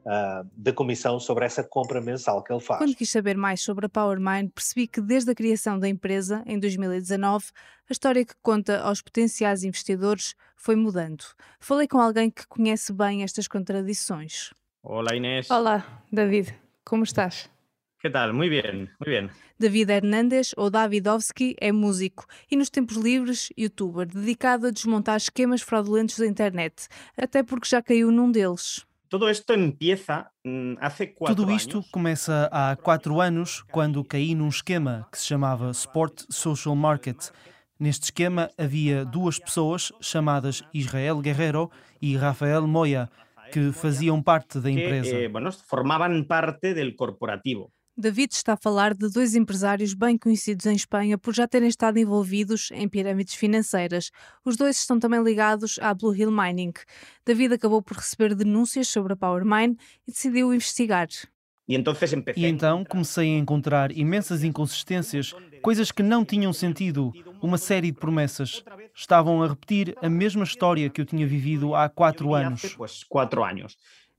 uh, 0.05 0.49
de 0.57 0.73
comissão 0.73 1.19
sobre 1.19 1.45
essa 1.45 1.62
compra 1.62 2.01
mensal 2.01 2.43
que 2.43 2.53
ele 2.53 2.61
faz. 2.61 2.79
Quando 2.79 2.95
quis 2.95 3.11
saber 3.11 3.37
mais 3.37 3.61
sobre 3.61 3.87
a 3.87 3.88
PowerMind, 3.88 4.51
percebi 4.55 4.87
que 4.87 5.01
desde 5.01 5.31
a 5.31 5.35
criação 5.35 5.79
da 5.79 5.88
empresa, 5.88 6.43
em 6.47 6.59
2019, 6.59 7.47
a 7.88 7.93
história 7.93 8.25
que 8.25 8.35
conta 8.43 8.81
aos 8.81 9.03
potenciais 9.03 9.64
investidores 9.64 10.35
foi 10.57 10.77
mudando. 10.77 11.25
Falei 11.59 11.87
com 11.87 11.99
alguém 11.99 12.31
que 12.31 12.47
conhece 12.47 12.93
bem 12.93 13.23
estas 13.23 13.49
contradições. 13.49 14.53
Olá, 14.83 15.14
Inês. 15.14 15.51
Olá, 15.51 16.03
David. 16.12 16.55
Como 16.85 17.05
estás? 17.05 17.51
¿Qué 17.99 18.11
tal? 18.11 18.35
Muy 18.35 18.51
bien, 18.51 18.90
muy 19.01 19.09
bien. 19.09 19.31
David 19.59 19.88
Hernandes, 19.88 20.53
ou 20.59 20.69
Davidovski, 20.69 21.57
é 21.59 21.73
músico 21.73 22.27
e 22.51 22.57
nos 22.57 22.69
tempos 22.69 22.99
livres, 22.99 23.49
youtuber, 23.57 24.07
dedicado 24.07 24.67
a 24.67 24.71
desmontar 24.71 25.17
esquemas 25.17 25.62
fraudulentos 25.62 26.19
da 26.19 26.27
internet, 26.27 26.87
até 27.17 27.43
porque 27.43 27.67
já 27.67 27.81
caiu 27.81 28.11
num 28.11 28.31
deles. 28.31 28.85
Tudo 29.14 29.31
isto 29.31 29.53
empieza 29.53 30.29
mm, 30.44 30.74
Tudo 31.37 31.53
isto 31.53 31.85
começa 31.92 32.48
há 32.50 32.74
quatro 32.74 33.20
anos, 33.20 33.62
quando 33.70 34.03
caí 34.03 34.35
num 34.35 34.48
esquema 34.48 35.07
que 35.12 35.16
se 35.16 35.29
chamava 35.29 35.70
Sport 35.70 36.24
Social 36.29 36.74
Market. 36.74 37.31
Neste 37.79 38.07
esquema 38.07 38.50
havia 38.59 39.05
duas 39.05 39.38
pessoas 39.38 39.92
chamadas 40.00 40.64
Israel 40.74 41.20
Guerrero 41.20 41.70
e 42.03 42.16
Rafael 42.16 42.66
Moya, 42.66 43.09
que 43.53 43.70
faziam 43.70 44.20
parte 44.20 44.59
da 44.59 44.68
empresa. 44.68 45.11
Que, 45.11 45.24
eh, 45.27 45.29
bueno, 45.29 45.53
formaban 45.53 46.24
parte 46.24 46.74
del 46.74 46.96
corporativo. 46.96 47.72
David 47.96 48.35
está 48.35 48.54
a 48.54 48.57
falar 48.57 48.92
de 48.92 49.09
dois 49.09 49.37
empresários 49.37 49.94
bem 49.94 50.18
conhecidos 50.18 50.66
em 50.66 50.74
Espanha 50.74 51.16
por 51.16 51.33
já 51.33 51.46
terem 51.46 51.68
estado 51.68 51.96
envolvidos 51.96 52.70
em 52.72 52.88
pirâmides 52.88 53.35
financeiras. 53.35 54.11
Os 54.44 54.57
dois 54.57 54.76
estão 54.76 54.98
também 54.98 55.22
ligados 55.22 55.78
à 55.80 55.94
Blue 55.94 56.14
Hill 56.14 56.33
Mining. 56.33 56.72
David 57.24 57.54
acabou 57.54 57.80
por 57.80 57.98
receber 57.98 58.35
denúncias 58.35 58.88
sobre 58.88 59.12
a 59.12 59.16
PowerMine 59.16 59.76
e 60.09 60.11
decidiu 60.11 60.52
investigar. 60.52 61.07
E 61.66 62.46
então 62.46 62.85
comecei 62.85 63.37
a 63.37 63.38
encontrar 63.38 63.90
imensas 63.96 64.42
inconsistências, 64.42 65.33
coisas 65.62 65.92
que 65.92 66.02
não 66.02 66.24
tinham 66.24 66.52
sentido, 66.52 67.12
uma 67.40 67.57
série 67.57 67.92
de 67.92 67.98
promessas. 67.98 68.64
Estavam 68.94 69.42
a 69.42 69.48
repetir 69.48 69.96
a 70.02 70.09
mesma 70.09 70.44
história 70.44 70.90
que 70.90 71.00
eu 71.00 71.07
tinha 71.07 71.26
vivido 71.26 71.74
há 71.74 71.88
quatro 71.88 72.35
anos. 72.35 72.76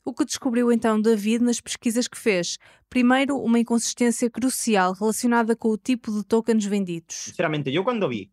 O 0.06 0.14
que 0.14 0.24
descobriu 0.24 0.72
então 0.72 1.02
David 1.02 1.44
nas 1.44 1.60
pesquisas 1.60 2.08
que 2.08 2.18
fez? 2.18 2.60
Primeiro, 2.88 3.38
uma 3.38 3.58
inconsistência 3.58 4.30
crucial 4.30 4.94
relacionada 4.94 5.56
com 5.56 5.70
o 5.70 5.78
tipo 5.78 6.12
de 6.12 6.24
tokens 6.24 6.64
vendidos. 6.64 7.16
Sinceramente, 7.16 7.74
eu 7.74 7.84
quando 7.84 8.08
vi 8.08 8.30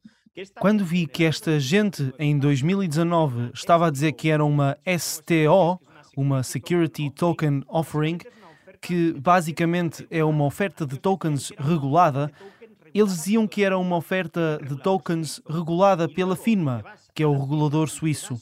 quando 0.58 0.82
vi 0.82 1.06
que 1.06 1.24
esta 1.24 1.60
gente 1.60 2.12
em 2.18 2.38
2019 2.38 3.50
estava 3.52 3.88
a 3.88 3.90
dizer 3.90 4.12
que 4.12 4.30
era 4.30 4.42
uma 4.42 4.78
STO, 4.98 5.78
uma 6.16 6.42
Security 6.42 7.10
Token 7.10 7.62
Offering, 7.68 8.18
que 8.80 9.12
basicamente 9.12 10.06
é 10.10 10.24
uma 10.24 10.44
oferta 10.44 10.86
de 10.86 10.98
tokens 10.98 11.52
regulada, 11.58 12.32
eles 12.94 13.12
diziam 13.12 13.46
que 13.46 13.62
era 13.62 13.76
uma 13.78 13.96
oferta 13.96 14.58
de 14.66 14.76
tokens 14.76 15.42
regulada 15.46 16.08
pela 16.08 16.34
FINMA, 16.34 16.82
que 17.14 17.22
é 17.22 17.26
o 17.26 17.38
regulador 17.38 17.88
suíço. 17.88 18.40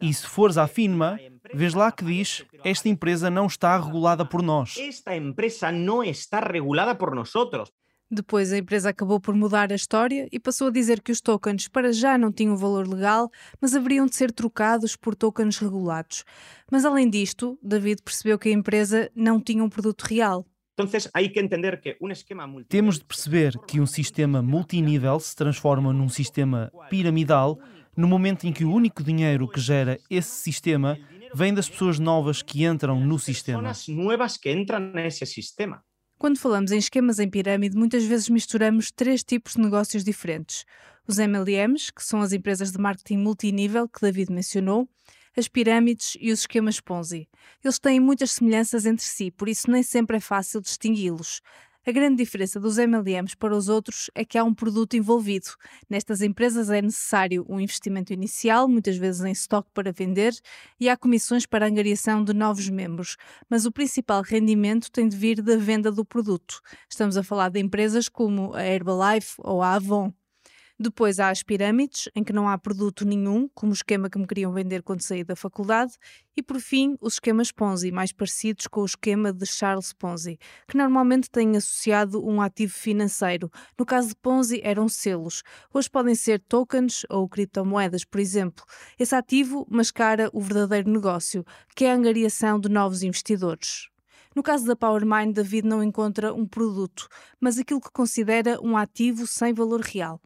E 0.00 0.12
se 0.12 0.26
fores 0.26 0.58
à 0.58 0.66
FINMA, 0.66 1.18
vês 1.54 1.74
lá 1.74 1.90
que 1.90 2.04
diz: 2.04 2.44
esta 2.64 2.88
empresa 2.88 3.30
não 3.30 3.46
está 3.46 3.78
regulada 3.78 4.24
por 4.24 4.42
nós. 4.42 4.76
Esta 4.78 5.16
empresa 5.16 5.72
não 5.72 6.02
está 6.02 6.40
regulada 6.40 6.94
por 6.94 7.14
nós. 7.14 7.30
Depois 8.10 8.52
a 8.54 8.58
empresa 8.58 8.88
acabou 8.88 9.20
por 9.20 9.34
mudar 9.34 9.70
a 9.70 9.74
história 9.74 10.26
e 10.32 10.40
passou 10.40 10.68
a 10.68 10.70
dizer 10.70 11.02
que 11.02 11.12
os 11.12 11.20
tokens 11.20 11.68
para 11.68 11.92
já 11.92 12.16
não 12.16 12.32
tinham 12.32 12.56
valor 12.56 12.88
legal, 12.88 13.30
mas 13.60 13.74
haveriam 13.74 14.06
de 14.06 14.16
ser 14.16 14.32
trocados 14.32 14.96
por 14.96 15.14
tokens 15.14 15.58
regulados. 15.58 16.24
Mas 16.72 16.86
além 16.86 17.10
disto, 17.10 17.58
David 17.62 18.02
percebeu 18.02 18.38
que 18.38 18.48
a 18.48 18.52
empresa 18.52 19.10
não 19.14 19.38
tinha 19.38 19.62
um 19.62 19.68
produto 19.68 20.02
real. 20.02 20.46
Temos 22.68 22.98
de 22.98 23.04
perceber 23.04 23.58
que 23.66 23.80
um 23.80 23.86
sistema 23.86 24.40
multinível 24.40 25.20
se 25.20 25.36
transforma 25.36 25.92
num 25.92 26.08
sistema 26.08 26.72
piramidal 26.88 27.58
no 27.96 28.06
momento 28.06 28.46
em 28.46 28.52
que 28.52 28.64
o 28.64 28.72
único 28.72 29.02
dinheiro 29.02 29.48
que 29.48 29.60
gera 29.60 29.98
esse 30.08 30.30
sistema 30.30 30.96
vem 31.34 31.52
das 31.52 31.68
pessoas 31.68 31.98
novas 31.98 32.42
que 32.42 32.64
entram 32.64 33.00
no 33.00 33.18
sistema. 33.18 33.74
Quando 36.18 36.38
falamos 36.38 36.72
em 36.72 36.78
esquemas 36.78 37.20
em 37.20 37.30
pirâmide, 37.30 37.76
muitas 37.76 38.04
vezes 38.04 38.28
misturamos 38.28 38.90
três 38.90 39.22
tipos 39.22 39.54
de 39.54 39.60
negócios 39.60 40.02
diferentes. 40.02 40.64
Os 41.06 41.18
MLMs, 41.18 41.92
que 41.92 42.02
são 42.02 42.20
as 42.20 42.32
empresas 42.32 42.72
de 42.72 42.78
marketing 42.78 43.18
multinível 43.18 43.88
que 43.88 44.00
David 44.00 44.32
mencionou, 44.32 44.88
as 45.36 45.46
pirâmides 45.46 46.16
e 46.20 46.32
os 46.32 46.40
esquemas 46.40 46.80
Ponzi. 46.80 47.28
Eles 47.62 47.78
têm 47.78 48.00
muitas 48.00 48.32
semelhanças 48.32 48.84
entre 48.84 49.04
si, 49.04 49.30
por 49.30 49.48
isso 49.48 49.70
nem 49.70 49.82
sempre 49.82 50.16
é 50.16 50.20
fácil 50.20 50.60
distingui-los. 50.60 51.40
A 51.88 51.90
grande 51.90 52.16
diferença 52.16 52.60
dos 52.60 52.76
MLMs 52.76 53.34
para 53.34 53.56
os 53.56 53.70
outros 53.70 54.10
é 54.14 54.22
que 54.22 54.36
há 54.36 54.44
um 54.44 54.52
produto 54.52 54.94
envolvido. 54.94 55.46
Nestas 55.88 56.20
empresas 56.20 56.68
é 56.68 56.82
necessário 56.82 57.46
um 57.48 57.58
investimento 57.58 58.12
inicial, 58.12 58.68
muitas 58.68 58.98
vezes 58.98 59.24
em 59.24 59.32
estoque 59.32 59.70
para 59.72 59.90
vender, 59.90 60.34
e 60.78 60.86
há 60.86 60.98
comissões 60.98 61.46
para 61.46 61.66
angariação 61.66 62.22
de 62.22 62.34
novos 62.34 62.68
membros, 62.68 63.16
mas 63.48 63.64
o 63.64 63.72
principal 63.72 64.20
rendimento 64.20 64.90
tem 64.90 65.08
de 65.08 65.16
vir 65.16 65.40
da 65.40 65.56
venda 65.56 65.90
do 65.90 66.04
produto. 66.04 66.60
Estamos 66.90 67.16
a 67.16 67.22
falar 67.22 67.48
de 67.48 67.58
empresas 67.58 68.06
como 68.06 68.52
a 68.52 68.62
Herbalife 68.66 69.36
ou 69.38 69.62
a 69.62 69.76
Avon. 69.76 70.12
Depois 70.80 71.18
há 71.18 71.30
as 71.30 71.42
pirâmides, 71.42 72.08
em 72.14 72.22
que 72.22 72.32
não 72.32 72.48
há 72.48 72.56
produto 72.56 73.04
nenhum, 73.04 73.48
como 73.52 73.72
o 73.72 73.74
esquema 73.74 74.08
que 74.08 74.16
me 74.16 74.28
queriam 74.28 74.52
vender 74.52 74.80
quando 74.80 75.00
saí 75.00 75.24
da 75.24 75.34
faculdade. 75.34 75.94
E 76.36 76.42
por 76.42 76.60
fim, 76.60 76.96
os 77.00 77.14
esquemas 77.14 77.50
Ponzi, 77.50 77.90
mais 77.90 78.12
parecidos 78.12 78.68
com 78.68 78.82
o 78.82 78.84
esquema 78.84 79.32
de 79.32 79.44
Charles 79.44 79.92
Ponzi, 79.92 80.38
que 80.68 80.76
normalmente 80.76 81.28
têm 81.28 81.56
associado 81.56 82.24
um 82.24 82.40
ativo 82.40 82.72
financeiro. 82.72 83.50
No 83.76 83.84
caso 83.84 84.10
de 84.10 84.14
Ponzi, 84.14 84.60
eram 84.62 84.88
selos. 84.88 85.42
Hoje 85.74 85.90
podem 85.90 86.14
ser 86.14 86.38
tokens 86.38 87.04
ou 87.10 87.28
criptomoedas, 87.28 88.04
por 88.04 88.20
exemplo. 88.20 88.64
Esse 88.96 89.16
ativo 89.16 89.66
mascara 89.68 90.30
o 90.32 90.40
verdadeiro 90.40 90.88
negócio, 90.88 91.44
que 91.74 91.86
é 91.86 91.90
a 91.90 91.96
angariação 91.96 92.60
de 92.60 92.68
novos 92.68 93.02
investidores. 93.02 93.88
No 94.32 94.44
caso 94.44 94.64
da 94.64 94.76
PowerMind, 94.76 95.32
David 95.32 95.66
não 95.66 95.82
encontra 95.82 96.32
um 96.32 96.46
produto, 96.46 97.08
mas 97.40 97.58
aquilo 97.58 97.80
que 97.80 97.90
considera 97.90 98.60
um 98.62 98.76
ativo 98.76 99.26
sem 99.26 99.52
valor 99.52 99.80
real 99.80 100.20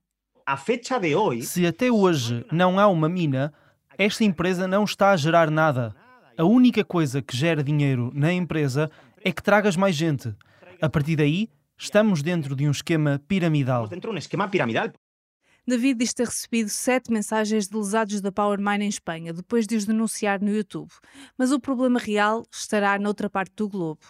a 0.46 0.56
fecha 0.56 0.98
de 0.98 1.14
hoje. 1.14 1.46
Se 1.46 1.66
até 1.66 1.90
hoje 1.90 2.44
não 2.50 2.78
há 2.78 2.86
uma 2.86 3.08
mina, 3.08 3.52
esta 3.98 4.24
empresa 4.24 4.66
não 4.66 4.84
está 4.84 5.10
a 5.10 5.16
gerar 5.16 5.50
nada. 5.50 5.94
A 6.36 6.44
única 6.44 6.84
coisa 6.84 7.20
que 7.20 7.36
gera 7.36 7.62
dinheiro 7.62 8.10
na 8.14 8.32
empresa 8.32 8.90
é 9.22 9.30
que 9.30 9.42
tragas 9.42 9.76
mais 9.76 9.94
gente. 9.94 10.34
A 10.80 10.88
partir 10.88 11.16
daí, 11.16 11.48
estamos 11.76 12.22
dentro 12.22 12.56
de 12.56 12.66
um 12.66 12.70
esquema 12.70 13.20
piramidal. 13.28 13.86
Dentro 13.86 14.10
de 14.10 14.16
um 14.16 14.18
esquema 14.18 14.48
piramidal. 14.48 14.90
David 15.64 15.98
diz 15.98 16.12
ter 16.12 16.26
recebido 16.26 16.68
sete 16.68 17.12
mensagens 17.12 17.68
de 17.68 17.76
lesados 17.76 18.20
da 18.20 18.32
PowerMine 18.32 18.84
em 18.84 18.88
Espanha, 18.88 19.32
depois 19.32 19.64
de 19.64 19.76
os 19.76 19.84
denunciar 19.84 20.40
no 20.40 20.50
YouTube. 20.50 20.90
Mas 21.38 21.52
o 21.52 21.60
problema 21.60 22.00
real 22.00 22.44
estará 22.50 22.98
noutra 22.98 23.30
parte 23.30 23.52
do 23.54 23.68
globo. 23.68 24.00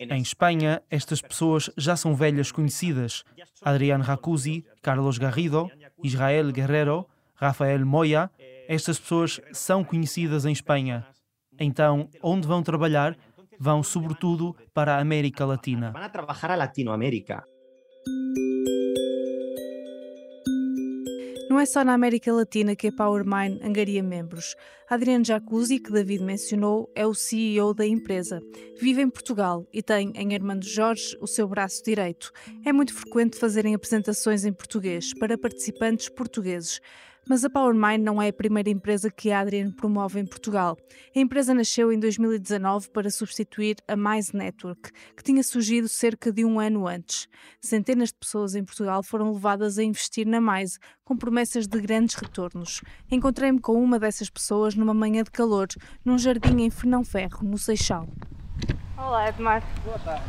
Em 0.00 0.20
Espanha, 0.20 0.82
estas 0.90 1.22
pessoas 1.22 1.70
já 1.76 1.96
são 1.96 2.14
velhas 2.14 2.50
conhecidas. 2.50 3.24
Adrián 3.62 4.00
Racusi, 4.00 4.64
Carlos 4.82 5.18
Garrido, 5.18 5.70
Israel 6.02 6.50
Guerrero, 6.50 7.06
Rafael 7.34 7.84
Moya, 7.86 8.30
estas 8.68 8.98
pessoas 8.98 9.40
são 9.52 9.84
conhecidas 9.84 10.44
em 10.44 10.52
Espanha. 10.52 11.06
Então, 11.58 12.08
onde 12.22 12.46
vão 12.46 12.62
trabalhar? 12.62 13.16
Vão 13.58 13.82
sobretudo 13.82 14.56
para 14.72 14.96
a 14.96 15.00
América 15.00 15.44
Latina. 15.44 15.92
Vão 15.92 16.08
trabalhar 16.08 16.50
a 16.50 16.56
Latinoamérica. 16.56 17.44
Não 21.50 21.58
é 21.58 21.66
só 21.66 21.84
na 21.84 21.94
América 21.94 22.32
Latina 22.32 22.76
que 22.76 22.86
a 22.86 22.92
PowerMine 22.92 23.58
angaria 23.60 24.04
membros. 24.04 24.54
Adriano 24.88 25.24
Jacuzzi, 25.24 25.80
que 25.80 25.90
David 25.90 26.22
mencionou, 26.22 26.88
é 26.94 27.04
o 27.04 27.12
CEO 27.12 27.74
da 27.74 27.84
empresa. 27.84 28.40
Vive 28.80 29.02
em 29.02 29.10
Portugal 29.10 29.66
e 29.72 29.82
tem, 29.82 30.12
em 30.14 30.32
Armando 30.32 30.64
Jorge, 30.64 31.18
o 31.20 31.26
seu 31.26 31.48
braço 31.48 31.82
direito. 31.82 32.30
É 32.64 32.72
muito 32.72 32.94
frequente 32.94 33.36
fazerem 33.36 33.74
apresentações 33.74 34.44
em 34.44 34.52
português 34.52 35.12
para 35.12 35.36
participantes 35.36 36.08
portugueses. 36.08 36.80
Mas 37.28 37.44
a 37.44 37.50
PowerMine 37.50 37.98
não 37.98 38.20
é 38.20 38.28
a 38.28 38.32
primeira 38.32 38.70
empresa 38.70 39.10
que 39.10 39.30
a 39.30 39.40
Adrian 39.40 39.70
promove 39.70 40.18
em 40.18 40.26
Portugal. 40.26 40.76
A 41.14 41.18
empresa 41.18 41.54
nasceu 41.54 41.92
em 41.92 41.98
2019 41.98 42.90
para 42.90 43.10
substituir 43.10 43.76
a 43.86 43.94
Mais 43.94 44.32
Network, 44.32 44.90
que 45.16 45.22
tinha 45.22 45.42
surgido 45.42 45.88
cerca 45.88 46.32
de 46.32 46.44
um 46.44 46.58
ano 46.58 46.88
antes. 46.88 47.28
Centenas 47.60 48.08
de 48.08 48.18
pessoas 48.18 48.54
em 48.54 48.64
Portugal 48.64 49.02
foram 49.02 49.32
levadas 49.32 49.78
a 49.78 49.84
investir 49.84 50.26
na 50.26 50.40
Mais, 50.40 50.78
com 51.04 51.16
promessas 51.16 51.66
de 51.66 51.80
grandes 51.80 52.14
retornos. 52.14 52.80
Encontrei-me 53.10 53.60
com 53.60 53.82
uma 53.82 53.98
dessas 53.98 54.30
pessoas 54.30 54.74
numa 54.74 54.94
manhã 54.94 55.22
de 55.22 55.30
calor, 55.30 55.68
num 56.04 56.18
jardim 56.18 56.62
em 56.62 56.70
Fernão 56.70 57.04
Ferro, 57.04 57.44
no 57.44 57.58
Seixal. 57.58 58.08
Olá, 58.96 59.28
Edmar. 59.28 59.62
Boa 59.84 59.98
tarde. 59.98 60.24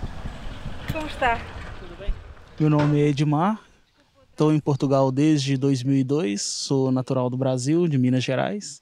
Como 0.91 1.05
está? 1.07 1.37
Tudo 1.79 1.97
bem? 1.99 2.13
Meu 2.59 2.69
nome 2.69 3.01
é 3.01 3.07
Edmar, 3.07 3.61
Estou 4.41 4.51
em 4.51 4.59
Portugal 4.59 5.11
desde 5.11 5.55
2002, 5.55 6.41
sou 6.41 6.91
natural 6.91 7.29
do 7.29 7.37
Brasil, 7.37 7.87
de 7.87 7.95
Minas 7.95 8.23
Gerais, 8.23 8.81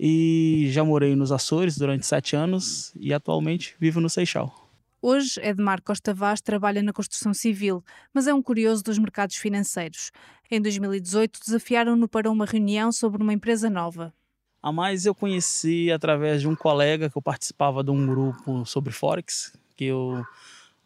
e 0.00 0.66
já 0.72 0.82
morei 0.82 1.14
nos 1.14 1.30
Açores 1.30 1.78
durante 1.78 2.04
sete 2.04 2.34
anos 2.34 2.92
e 2.96 3.14
atualmente 3.14 3.76
vivo 3.78 4.00
no 4.00 4.10
Seixal. 4.10 4.52
Hoje, 5.00 5.38
Edmar 5.40 5.80
Costa 5.80 6.12
Vaz 6.12 6.40
trabalha 6.40 6.82
na 6.82 6.92
construção 6.92 7.32
civil, 7.32 7.84
mas 8.12 8.26
é 8.26 8.34
um 8.34 8.42
curioso 8.42 8.82
dos 8.82 8.98
mercados 8.98 9.36
financeiros. 9.36 10.10
Em 10.50 10.60
2018, 10.60 11.38
desafiaram-no 11.46 12.08
para 12.08 12.28
uma 12.28 12.44
reunião 12.44 12.90
sobre 12.90 13.22
uma 13.22 13.32
empresa 13.32 13.70
nova. 13.70 14.12
A 14.60 14.72
mais 14.72 15.06
eu 15.06 15.14
conheci 15.14 15.92
através 15.92 16.40
de 16.40 16.48
um 16.48 16.56
colega 16.56 17.08
que 17.08 17.16
eu 17.16 17.22
participava 17.22 17.84
de 17.84 17.92
um 17.92 18.04
grupo 18.04 18.66
sobre 18.66 18.92
Forex, 18.92 19.56
que 19.76 19.84
eu 19.84 20.26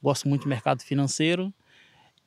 gosto 0.03 0.29
muito 0.29 0.43
do 0.43 0.51
mercado 0.51 0.83
financeiro. 0.83 1.51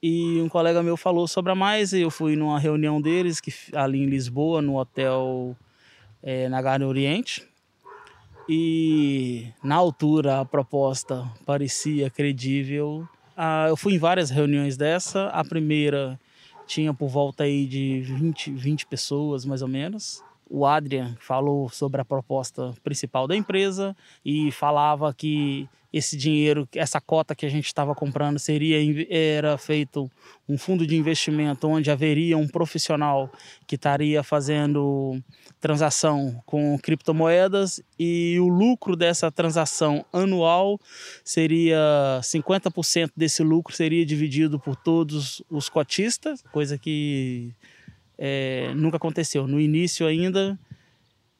E 0.02 0.40
um 0.42 0.48
colega 0.48 0.82
meu 0.82 0.96
falou 0.96 1.28
sobre 1.28 1.52
a 1.52 1.56
Mais, 1.56 1.92
eu 1.92 2.10
fui 2.10 2.36
numa 2.38 2.58
reunião 2.58 3.02
deles, 3.02 3.42
que 3.42 3.54
ali 3.74 4.02
em 4.02 4.06
Lisboa, 4.06 4.62
no 4.62 4.78
hotel 4.78 5.58
é, 6.24 6.48
na 6.48 6.62
Garden 6.62 6.88
Oriente. 6.88 7.46
E 8.48 9.48
na 9.62 9.76
altura 9.76 10.40
a 10.40 10.46
proposta 10.46 11.30
parecia 11.46 12.10
credível. 12.10 13.08
Ah, 13.36 13.68
eu 13.68 13.76
fui 13.76 13.94
em 13.94 14.00
várias 14.00 14.30
reuniões 14.30 14.78
dessa. 14.78 15.28
A 15.28 15.44
primeira 15.44 16.20
tinha 16.66 16.94
por 16.94 17.10
volta 17.10 17.44
aí 17.44 17.66
de 17.66 18.02
20, 18.02 18.52
20 18.52 18.86
pessoas, 18.88 19.44
mais 19.44 19.62
ou 19.62 19.68
menos. 19.68 20.24
O 20.50 20.66
Adrian 20.66 21.16
falou 21.20 21.70
sobre 21.70 22.02
a 22.02 22.06
proposta 22.06 22.74
principal 22.84 23.28
da 23.28 23.36
empresa 23.36 23.96
e 24.26 24.52
falava 24.52 25.14
que 25.14 25.70
esse 25.92 26.16
dinheiro, 26.16 26.70
essa 26.76 27.02
cota 27.02 27.36
que 27.36 27.46
a 27.46 27.50
gente 27.50 27.66
estava 27.66 27.96
comprando 27.96 28.38
seria 28.38 28.78
era 29.10 29.58
feito 29.58 30.10
um 30.48 30.58
fundo 30.58 30.86
de 30.86 30.96
investimento 30.96 31.68
onde 31.68 31.90
haveria 31.90 32.38
um 32.38 32.48
profissional 32.48 33.32
que 33.66 33.76
estaria 33.76 34.22
fazendo 34.22 35.20
transação 35.60 36.42
com 36.46 36.78
criptomoedas 36.78 37.82
e 37.98 38.38
o 38.40 38.48
lucro 38.48 38.96
dessa 38.96 39.32
transação 39.32 40.06
anual 40.14 40.80
seria 41.24 42.20
50% 42.22 43.12
desse 43.18 43.42
lucro 43.42 43.76
seria 43.76 44.06
dividido 44.06 44.60
por 44.60 44.76
todos 44.76 45.42
os 45.50 45.70
cotistas, 45.70 46.44
coisa 46.52 46.78
que 46.78 47.52
é, 48.16 48.72
nunca 48.76 48.98
aconteceu. 48.98 49.48
No 49.48 49.60
início 49.60 50.06
ainda 50.06 50.58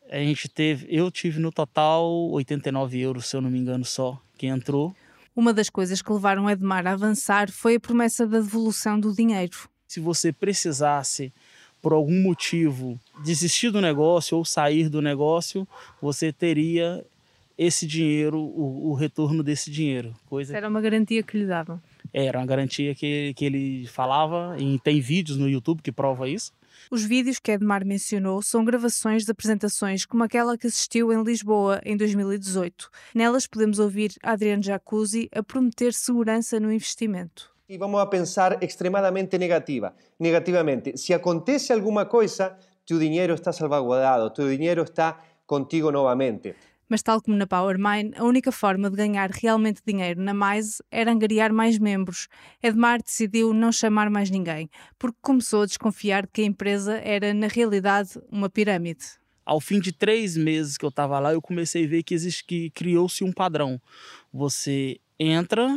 a 0.10 0.18
gente 0.18 0.50
teve, 0.50 0.88
eu 0.90 1.12
tive 1.12 1.40
no 1.40 1.52
total 1.52 2.10
89 2.32 3.00
euros, 3.00 3.28
se 3.28 3.36
eu 3.36 3.42
não 3.42 3.52
me 3.52 3.60
engano, 3.60 3.86
só 3.86 4.20
que 4.40 4.48
entrou. 4.48 4.96
Uma 5.36 5.54
das 5.54 5.70
coisas 5.70 6.02
que 6.02 6.12
levaram 6.12 6.50
Edmar 6.50 6.88
a 6.88 6.94
avançar 6.94 7.52
foi 7.52 7.76
a 7.76 7.80
promessa 7.80 8.26
da 8.26 8.40
devolução 8.40 8.98
do 8.98 9.14
dinheiro. 9.14 9.70
Se 9.86 10.00
você 10.00 10.32
precisasse, 10.32 11.34
por 11.82 11.92
algum 11.92 12.22
motivo, 12.22 12.98
desistir 13.24 13.70
do 13.70 13.82
negócio 13.82 14.38
ou 14.38 14.46
sair 14.46 14.88
do 14.88 15.02
negócio, 15.02 15.68
você 16.02 16.32
teria 16.32 17.06
esse 17.58 17.86
dinheiro, 17.86 18.40
o, 18.40 18.92
o 18.92 18.94
retorno 18.94 19.44
desse 19.44 19.70
dinheiro. 19.70 20.16
Coisa... 20.30 20.56
Era 20.56 20.70
uma 20.70 20.80
garantia 20.80 21.22
que 21.22 21.38
lhe 21.38 21.46
davam. 21.46 21.82
Era 22.14 22.40
uma 22.40 22.46
garantia 22.46 22.96
que, 22.96 23.34
que 23.36 23.46
ele 23.46 23.88
falava, 23.88 24.56
e 24.58 24.80
tem 24.80 25.02
vídeos 25.02 25.38
no 25.38 25.50
YouTube 25.50 25.82
que 25.82 25.92
prova 25.92 26.30
isso. 26.30 26.54
Os 26.92 27.04
vídeos 27.04 27.40
que 27.40 27.52
Edmar 27.52 27.86
mencionou 27.86 28.42
são 28.42 28.66
gravações 28.66 29.26
de 29.26 29.32
apresentações 29.32 30.06
como 30.06 30.24
aquela 30.24 30.58
que 30.58 30.68
assistiu 30.68 31.12
em 31.14 31.24
Lisboa 31.24 31.80
em 31.84 31.96
2018. 31.96 32.90
Nelas 33.14 33.48
podemos 33.48 33.80
ouvir 33.80 34.14
Adriano 34.24 34.64
Jacuzzi 34.64 35.30
a 35.34 35.44
prometer 35.44 35.94
segurança 35.94 36.60
no 36.60 36.72
investimento. 36.72 37.52
E 37.68 37.78
vamos 37.78 38.00
a 38.02 38.06
pensar 38.06 38.64
extremadamente 38.64 39.38
negativa, 39.38 39.94
negativamente. 40.20 40.98
Se 40.98 41.14
acontece 41.14 41.72
alguma 41.72 42.06
coisa, 42.06 42.58
teu 42.86 42.98
dinheiro 42.98 43.36
está 43.36 43.54
salvaguardado, 43.54 44.32
teu 44.32 44.50
dinheiro 44.50 44.82
está 44.82 45.22
contigo 45.46 45.92
novamente. 45.92 46.56
Mas, 46.90 47.04
tal 47.04 47.22
como 47.22 47.38
na 47.38 47.46
PowerMine, 47.46 48.12
a 48.18 48.24
única 48.24 48.52
forma 48.52 48.90
de 48.90 48.96
ganhar 48.98 49.30
realmente 49.30 49.82
dinheiro 49.86 50.20
na 50.22 50.34
Mais 50.34 50.82
era 50.92 51.12
angariar 51.12 51.54
mais 51.54 51.78
membros. 51.78 52.28
Edmar 52.62 53.02
decidiu 53.02 53.54
não 53.54 53.72
chamar 53.72 54.10
mais 54.10 54.32
ninguém, 54.32 54.70
porque 54.98 55.18
começou 55.22 55.62
a 55.62 55.66
desconfiar 55.68 56.24
de 56.24 56.32
que 56.34 56.42
a 56.42 56.46
empresa 56.46 56.98
era, 56.98 57.34
na 57.34 57.48
realidade, 57.48 58.20
uma 58.32 58.50
pirâmide. 58.50 59.06
Ao 59.46 59.60
fim 59.60 59.80
de 59.80 59.92
três 59.92 60.36
meses 60.36 60.78
que 60.78 60.86
eu 60.86 60.90
estava 60.90 61.20
lá, 61.20 61.34
eu 61.34 61.42
comecei 61.42 61.86
a 61.86 61.88
ver 61.88 62.04
que, 62.04 62.16
que 62.46 62.70
criou-se 62.72 63.24
um 63.24 63.32
padrão. 63.32 63.82
Você 64.34 65.00
entra, 65.20 65.68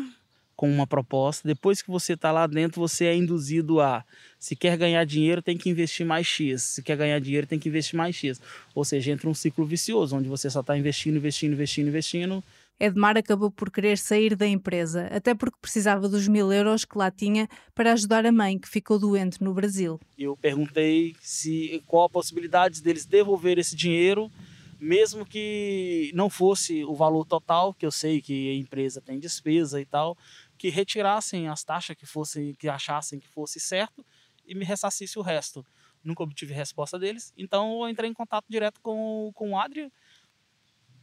com 0.56 0.70
uma 0.70 0.86
proposta. 0.86 1.46
Depois 1.46 1.82
que 1.82 1.90
você 1.90 2.14
está 2.14 2.30
lá 2.30 2.46
dentro, 2.46 2.80
você 2.80 3.06
é 3.06 3.16
induzido 3.16 3.80
a, 3.80 4.04
se 4.38 4.54
quer 4.54 4.76
ganhar 4.76 5.04
dinheiro, 5.04 5.42
tem 5.42 5.56
que 5.56 5.70
investir 5.70 6.06
mais 6.06 6.26
X. 6.26 6.62
Se 6.62 6.82
quer 6.82 6.96
ganhar 6.96 7.18
dinheiro, 7.20 7.46
tem 7.46 7.58
que 7.58 7.68
investir 7.68 7.96
mais 7.96 8.14
X. 8.14 8.40
Ou 8.74 8.84
seja, 8.84 9.12
entra 9.12 9.28
um 9.28 9.34
ciclo 9.34 9.64
vicioso, 9.64 10.16
onde 10.16 10.28
você 10.28 10.48
só 10.50 10.60
está 10.60 10.76
investindo, 10.76 11.16
investindo, 11.16 11.52
investindo, 11.52 11.88
investindo. 11.88 12.44
Edmar 12.80 13.16
acabou 13.16 13.50
por 13.50 13.70
querer 13.70 13.96
sair 13.96 14.34
da 14.34 14.46
empresa, 14.46 15.06
até 15.12 15.34
porque 15.34 15.56
precisava 15.60 16.08
dos 16.08 16.26
mil 16.26 16.52
euros 16.52 16.84
que 16.84 16.98
lá 16.98 17.10
tinha 17.10 17.48
para 17.74 17.92
ajudar 17.92 18.26
a 18.26 18.32
mãe, 18.32 18.58
que 18.58 18.68
ficou 18.68 18.98
doente 18.98 19.42
no 19.42 19.54
Brasil. 19.54 20.00
Eu 20.18 20.36
perguntei 20.36 21.14
se 21.20 21.80
qual 21.86 22.06
a 22.06 22.10
possibilidade 22.10 22.82
deles 22.82 23.06
devolver 23.06 23.58
esse 23.58 23.76
dinheiro 23.76 24.30
mesmo 24.82 25.24
que 25.24 26.10
não 26.12 26.28
fosse 26.28 26.84
o 26.84 26.92
valor 26.92 27.24
total, 27.24 27.72
que 27.72 27.86
eu 27.86 27.92
sei 27.92 28.20
que 28.20 28.50
a 28.50 28.54
empresa 28.56 29.00
tem 29.00 29.16
despesa 29.16 29.80
e 29.80 29.84
tal, 29.84 30.18
que 30.62 30.68
retirassem 30.68 31.48
as 31.48 31.64
taxas 31.64 31.96
que 31.96 32.06
fossem, 32.06 32.54
que 32.54 32.68
achassem 32.68 33.18
que 33.18 33.26
fosse 33.26 33.58
certo 33.58 34.06
e 34.46 34.54
me 34.54 34.64
ressarcisse 34.64 35.18
o 35.18 35.22
resto. 35.22 35.66
Nunca 36.04 36.22
obtive 36.22 36.54
resposta 36.54 36.96
deles, 37.00 37.32
então 37.36 37.82
eu 37.82 37.88
entrei 37.88 38.08
em 38.08 38.14
contato 38.14 38.44
direto 38.48 38.80
com, 38.80 39.32
com 39.34 39.50
o 39.50 39.58
Adrian. 39.58 39.90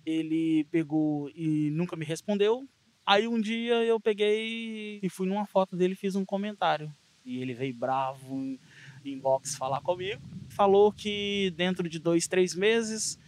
Ele 0.06 0.64
pegou 0.72 1.30
e 1.36 1.72
nunca 1.72 1.98
me 1.98 2.06
respondeu. 2.06 2.66
Aí 3.06 3.28
um 3.28 3.38
dia 3.38 3.84
eu 3.84 4.00
peguei 4.00 5.02
e 5.04 5.10
fui 5.10 5.28
numa 5.28 5.46
foto 5.46 5.76
dele 5.76 5.92
e 5.92 5.98
fiz 5.98 6.16
um 6.16 6.24
comentário. 6.24 6.90
E 7.26 7.42
ele 7.42 7.54
veio 7.54 7.74
bravo 7.74 8.58
inbox 9.04 9.58
falar 9.58 9.82
comigo. 9.82 10.22
Falou 10.48 10.90
que 10.90 11.52
dentro 11.58 11.90
de 11.90 12.00
dois, 12.00 12.30
três 12.30 12.56
meses 12.56 13.20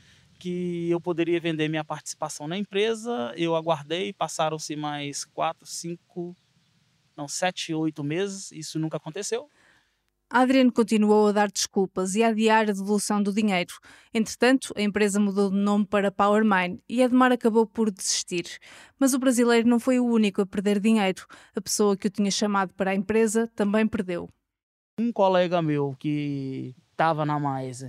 que 0.42 0.90
eu 0.90 1.00
poderia 1.00 1.40
vender 1.40 1.70
minha 1.70 1.84
participação 1.84 2.48
na 2.48 2.58
empresa. 2.58 3.32
Eu 3.38 3.56
aguardei, 3.56 4.12
passaram-se 4.12 4.76
mais 4.76 5.24
quatro, 5.24 5.68
cinco, 5.68 6.36
não, 7.16 7.28
sete, 7.28 7.72
oito 7.76 8.04
meses. 8.04 8.52
Isso 8.52 8.80
nunca 8.80 8.98
aconteceu. 8.98 9.48
Adriano 10.28 10.72
continuou 10.72 11.28
a 11.28 11.32
dar 11.32 11.52
desculpas 11.52 12.16
e 12.16 12.24
a 12.24 12.30
adiar 12.30 12.62
a 12.64 12.74
devolução 12.74 13.22
do 13.22 13.32
dinheiro. 13.32 13.74
Entretanto, 14.12 14.74
a 14.76 14.82
empresa 14.82 15.20
mudou 15.20 15.52
de 15.52 15.58
nome 15.58 15.86
para 15.86 16.12
PowerMine 16.12 16.82
e 16.90 17.04
Edmar 17.04 17.32
acabou 17.32 17.68
por 17.68 17.92
desistir. 17.92 18.46
Mas 18.98 19.14
o 19.14 19.20
brasileiro 19.20 19.68
não 19.68 19.80
foi 19.80 20.00
o 20.00 20.06
único 20.06 20.42
a 20.42 20.46
perder 20.46 20.80
dinheiro. 20.80 21.28
A 21.56 21.62
pessoa 21.62 21.96
que 21.96 22.08
o 22.08 22.10
tinha 22.10 22.32
chamado 22.32 22.74
para 22.74 22.92
a 22.92 22.96
empresa 22.96 23.48
também 23.56 23.86
perdeu. 23.86 24.28
Um 24.98 25.12
colega 25.12 25.62
meu 25.62 25.96
que 26.00 26.74
estava 26.92 27.26
na 27.26 27.40
Mais 27.40 27.86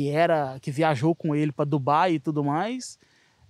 que 0.00 0.08
era 0.08 0.58
que 0.60 0.70
viajou 0.70 1.14
com 1.14 1.36
ele 1.36 1.52
para 1.52 1.66
Dubai 1.66 2.14
e 2.14 2.18
tudo 2.18 2.42
mais. 2.42 2.98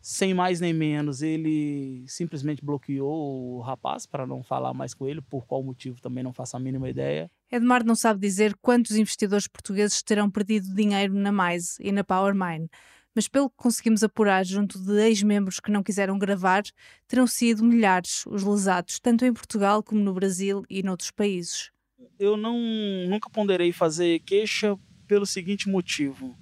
Sem 0.03 0.35
mais 0.35 0.61
nem 0.61 0.73
menos, 0.73 1.23
ele 1.23 2.03
simplesmente 2.09 2.65
bloqueou 2.65 3.59
o 3.59 3.61
rapaz 3.61 4.05
para 4.05 4.27
não 4.27 4.43
falar 4.43 4.75
mais 4.75 4.93
com 4.93 5.07
ele, 5.07 5.21
por 5.21 5.47
qual 5.47 5.63
motivo 5.63 6.01
também 6.01 6.25
não 6.25 6.33
faço 6.33 6.57
a 6.57 6.61
mínima 6.61 6.89
ideia. 6.89 7.31
Edmar 7.53 7.85
não 7.85 7.95
sabe 7.95 8.19
dizer 8.19 8.57
quantos 8.61 8.97
investidores 8.97 9.47
portugueses 9.47 10.03
terão 10.03 10.29
perdido 10.29 10.75
dinheiro 10.75 11.15
na 11.15 11.31
Mais 11.31 11.77
e 11.79 11.93
na 11.93 12.03
PowerMine, 12.03 12.69
mas 13.15 13.29
pelo 13.29 13.49
que 13.49 13.57
conseguimos 13.57 14.03
apurar 14.03 14.45
junto 14.45 14.77
de 14.77 15.01
ex-membros 15.03 15.61
que 15.61 15.71
não 15.71 15.85
quiseram 15.85 16.19
gravar, 16.19 16.65
terão 17.07 17.29
sido 17.29 17.63
milhares 17.63 18.25
os 18.27 18.43
lesados, 18.43 18.99
tanto 18.99 19.25
em 19.25 19.33
Portugal 19.33 19.85
como 19.85 20.01
no 20.01 20.15
Brasil 20.15 20.65
e 20.69 20.83
noutros 20.83 21.13
países. 21.13 21.71
Eu 22.19 22.37
não 22.37 22.59
nunca 23.07 23.31
ponderei 23.31 23.71
fazer 23.71 24.19
queixa 24.21 24.77
pelo 25.11 25.27
seguinte 25.27 25.68
motivo. 25.68 26.38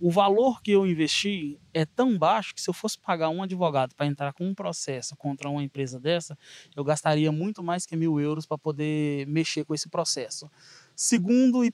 O 0.00 0.12
valor 0.12 0.62
que 0.62 0.70
eu 0.70 0.86
investi 0.86 1.60
é 1.74 1.84
tão 1.84 2.16
baixo 2.16 2.54
que 2.54 2.60
se 2.60 2.70
eu 2.70 2.72
fosse 2.72 2.96
pagar 2.96 3.30
um 3.30 3.42
advogado 3.42 3.96
para 3.96 4.06
entrar 4.06 4.32
com 4.32 4.46
um 4.46 4.54
processo 4.54 5.16
contra 5.16 5.48
uma 5.50 5.60
empresa 5.60 5.98
dessa, 5.98 6.38
eu 6.76 6.84
gastaria 6.84 7.32
muito 7.32 7.64
mais 7.64 7.84
que 7.84 7.96
mil 7.96 8.20
euros 8.20 8.46
para 8.46 8.56
poder 8.56 9.26
mexer 9.26 9.64
com 9.64 9.74
esse 9.74 9.88
processo. 9.88 10.48
Segundo, 10.94 11.64
e 11.64 11.72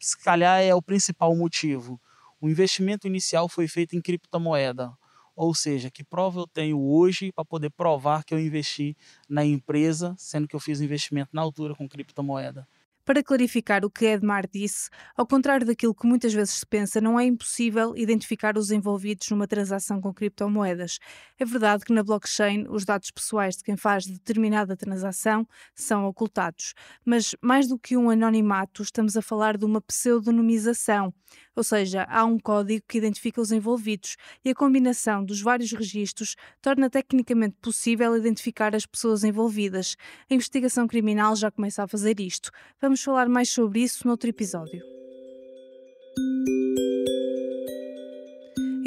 se 0.00 0.18
calhar 0.24 0.62
é 0.62 0.74
o 0.74 0.80
principal 0.80 1.36
motivo, 1.36 2.00
o 2.40 2.48
investimento 2.48 3.06
inicial 3.06 3.46
foi 3.46 3.68
feito 3.68 3.94
em 3.94 4.00
criptomoeda. 4.00 4.90
Ou 5.36 5.54
seja, 5.54 5.90
que 5.90 6.02
prova 6.02 6.40
eu 6.40 6.46
tenho 6.46 6.80
hoje 6.80 7.30
para 7.30 7.44
poder 7.44 7.68
provar 7.70 8.24
que 8.24 8.32
eu 8.32 8.40
investi 8.40 8.96
na 9.28 9.44
empresa, 9.44 10.14
sendo 10.16 10.48
que 10.48 10.56
eu 10.56 10.60
fiz 10.60 10.80
o 10.80 10.84
investimento 10.84 11.28
na 11.34 11.42
altura 11.42 11.74
com 11.74 11.86
criptomoeda? 11.86 12.66
Para 13.08 13.22
clarificar 13.22 13.86
o 13.86 13.90
que 13.90 14.04
Edmar 14.04 14.46
disse, 14.46 14.90
ao 15.16 15.26
contrário 15.26 15.66
daquilo 15.66 15.94
que 15.94 16.06
muitas 16.06 16.34
vezes 16.34 16.56
se 16.56 16.66
pensa, 16.66 17.00
não 17.00 17.18
é 17.18 17.24
impossível 17.24 17.96
identificar 17.96 18.58
os 18.58 18.70
envolvidos 18.70 19.30
numa 19.30 19.48
transação 19.48 19.98
com 19.98 20.12
criptomoedas. 20.12 20.98
É 21.38 21.44
verdade 21.46 21.86
que 21.86 21.92
na 21.94 22.02
blockchain 22.02 22.66
os 22.68 22.84
dados 22.84 23.10
pessoais 23.10 23.56
de 23.56 23.64
quem 23.64 23.78
faz 23.78 24.04
determinada 24.04 24.76
transação 24.76 25.48
são 25.74 26.04
ocultados, 26.04 26.74
mas 27.02 27.34
mais 27.40 27.66
do 27.66 27.78
que 27.78 27.96
um 27.96 28.10
anonimato, 28.10 28.82
estamos 28.82 29.16
a 29.16 29.22
falar 29.22 29.56
de 29.56 29.64
uma 29.64 29.80
pseudonimização, 29.80 31.10
ou 31.58 31.64
seja, 31.64 32.06
há 32.08 32.24
um 32.24 32.38
código 32.38 32.84
que 32.88 32.98
identifica 32.98 33.40
os 33.40 33.50
envolvidos 33.50 34.16
e 34.44 34.50
a 34.50 34.54
combinação 34.54 35.24
dos 35.24 35.40
vários 35.42 35.72
registros 35.72 36.36
torna 36.62 36.88
tecnicamente 36.88 37.56
possível 37.60 38.16
identificar 38.16 38.76
as 38.76 38.86
pessoas 38.86 39.24
envolvidas. 39.24 39.96
A 40.30 40.34
investigação 40.34 40.86
criminal 40.86 41.34
já 41.34 41.50
começa 41.50 41.82
a 41.82 41.88
fazer 41.88 42.20
isto. 42.20 42.52
Vamos 42.80 43.02
falar 43.02 43.28
mais 43.28 43.50
sobre 43.50 43.80
isso 43.80 44.06
noutro 44.06 44.30
episódio. 44.30 44.80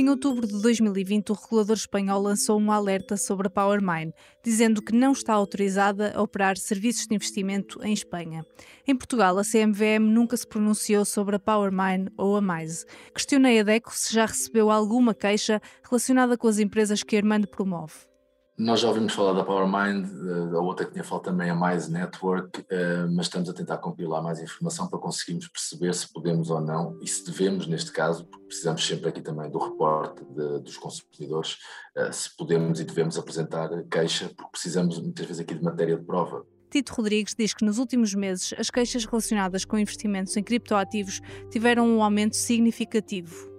Em 0.01 0.09
outubro 0.09 0.47
de 0.47 0.59
2020, 0.59 1.31
o 1.31 1.35
regulador 1.35 1.75
espanhol 1.75 2.19
lançou 2.19 2.59
um 2.59 2.71
alerta 2.71 3.15
sobre 3.15 3.45
a 3.45 3.49
PowerMine, 3.51 4.11
dizendo 4.43 4.81
que 4.81 4.95
não 4.95 5.11
está 5.11 5.31
autorizada 5.31 6.11
a 6.15 6.23
operar 6.23 6.57
serviços 6.57 7.05
de 7.05 7.13
investimento 7.13 7.79
em 7.83 7.93
Espanha. 7.93 8.43
Em 8.87 8.95
Portugal, 8.95 9.37
a 9.37 9.43
CMVM 9.43 10.01
nunca 10.11 10.35
se 10.35 10.47
pronunciou 10.47 11.05
sobre 11.05 11.35
a 11.35 11.39
PowerMine 11.39 12.09
ou 12.17 12.35
a 12.35 12.41
Mais. 12.41 12.83
Questionei 13.13 13.59
a 13.59 13.63
DECO 13.63 13.91
se 13.93 14.11
já 14.11 14.25
recebeu 14.25 14.71
alguma 14.71 15.13
queixa 15.13 15.61
relacionada 15.87 16.35
com 16.35 16.47
as 16.47 16.57
empresas 16.57 17.03
que 17.03 17.15
a 17.15 17.19
Armando 17.19 17.47
promove. 17.47 18.10
Nós 18.57 18.81
já 18.81 18.89
ouvimos 18.89 19.13
falar 19.13 19.33
da 19.33 19.43
PowerMind, 19.43 20.07
a 20.53 20.59
outra 20.59 20.85
que 20.85 20.91
tinha 20.91 21.03
falado 21.03 21.23
também 21.23 21.49
a 21.49 21.55
Mais 21.55 21.87
Network, 21.87 22.63
eh, 22.69 23.07
mas 23.09 23.25
estamos 23.25 23.49
a 23.49 23.53
tentar 23.53 23.77
compilar 23.77 24.21
mais 24.21 24.39
informação 24.39 24.87
para 24.87 24.99
conseguirmos 24.99 25.47
perceber 25.47 25.95
se 25.95 26.11
podemos 26.11 26.49
ou 26.49 26.61
não 26.61 26.99
e 27.01 27.07
se 27.07 27.25
devemos, 27.25 27.65
neste 27.65 27.91
caso, 27.91 28.25
porque 28.25 28.45
precisamos 28.47 28.85
sempre 28.85 29.09
aqui 29.09 29.21
também 29.21 29.49
do 29.49 29.57
reporte 29.57 30.23
dos 30.63 30.77
consumidores, 30.77 31.57
eh, 31.95 32.11
se 32.11 32.35
podemos 32.35 32.79
e 32.79 32.83
devemos 32.83 33.17
apresentar 33.17 33.69
queixa, 33.89 34.29
porque 34.35 34.51
precisamos 34.51 34.99
muitas 34.99 35.25
vezes 35.25 35.41
aqui 35.41 35.55
de 35.55 35.63
matéria 35.63 35.97
de 35.97 36.03
prova. 36.03 36.45
Tito 36.69 36.93
Rodrigues 36.93 37.33
diz 37.37 37.53
que 37.53 37.65
nos 37.65 37.79
últimos 37.79 38.13
meses 38.13 38.53
as 38.57 38.69
queixas 38.69 39.05
relacionadas 39.05 39.65
com 39.65 39.77
investimentos 39.77 40.37
em 40.37 40.43
criptoativos 40.43 41.19
tiveram 41.49 41.87
um 41.87 42.03
aumento 42.03 42.35
significativo. 42.35 43.50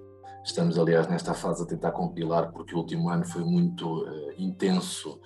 Estamos, 0.44 0.76
aliás, 0.76 1.06
nesta 1.06 1.34
fase 1.34 1.62
a 1.62 1.66
tentar 1.66 1.92
compilar, 1.92 2.50
porque 2.50 2.74
o 2.74 2.78
último 2.78 3.08
ano 3.08 3.24
foi 3.24 3.44
muito 3.44 4.02
uh, 4.02 4.32
intenso, 4.36 5.20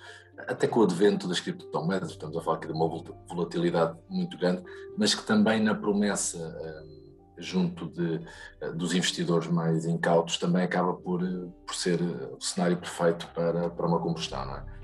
até 0.47 0.67
com 0.67 0.79
o 0.79 0.83
advento 0.83 1.27
das 1.27 1.39
criptomoedas, 1.39 2.11
estamos 2.11 2.37
a 2.37 2.41
falar 2.41 2.57
aqui 2.57 2.67
de 2.67 2.73
uma 2.73 2.87
volatilidade 3.27 3.97
muito 4.07 4.37
grande, 4.37 4.63
mas 4.95 5.15
que 5.15 5.25
também 5.25 5.59
na 5.59 5.73
promessa 5.73 6.37
uh, 6.37 7.41
junto 7.41 7.87
de, 7.87 8.21
uh, 8.61 8.73
dos 8.75 8.93
investidores 8.93 9.47
mais 9.47 9.85
incautos 9.87 10.37
também 10.37 10.63
acaba 10.63 10.93
por, 10.93 11.19
por 11.65 11.75
ser 11.75 11.99
o 11.99 12.39
cenário 12.39 12.77
perfeito 12.77 13.27
para, 13.33 13.71
para 13.71 13.87
uma 13.87 13.99
combustão, 13.99 14.45
não 14.45 14.55
é? 14.55 14.77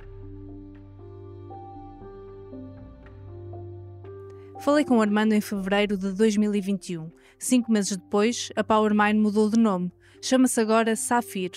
Falei 4.62 4.86
com 4.86 4.98
o 4.98 5.02
Armando 5.02 5.34
em 5.34 5.42
fevereiro 5.42 5.98
de 5.98 6.14
2021. 6.14 7.12
Cinco 7.38 7.70
meses 7.70 7.98
depois, 7.98 8.50
a 8.56 8.64
PowerMine 8.64 9.20
mudou 9.20 9.50
de 9.50 9.60
nome 9.60 9.92
chama-se 10.24 10.62
agora 10.62 10.96
Safir. 10.96 11.52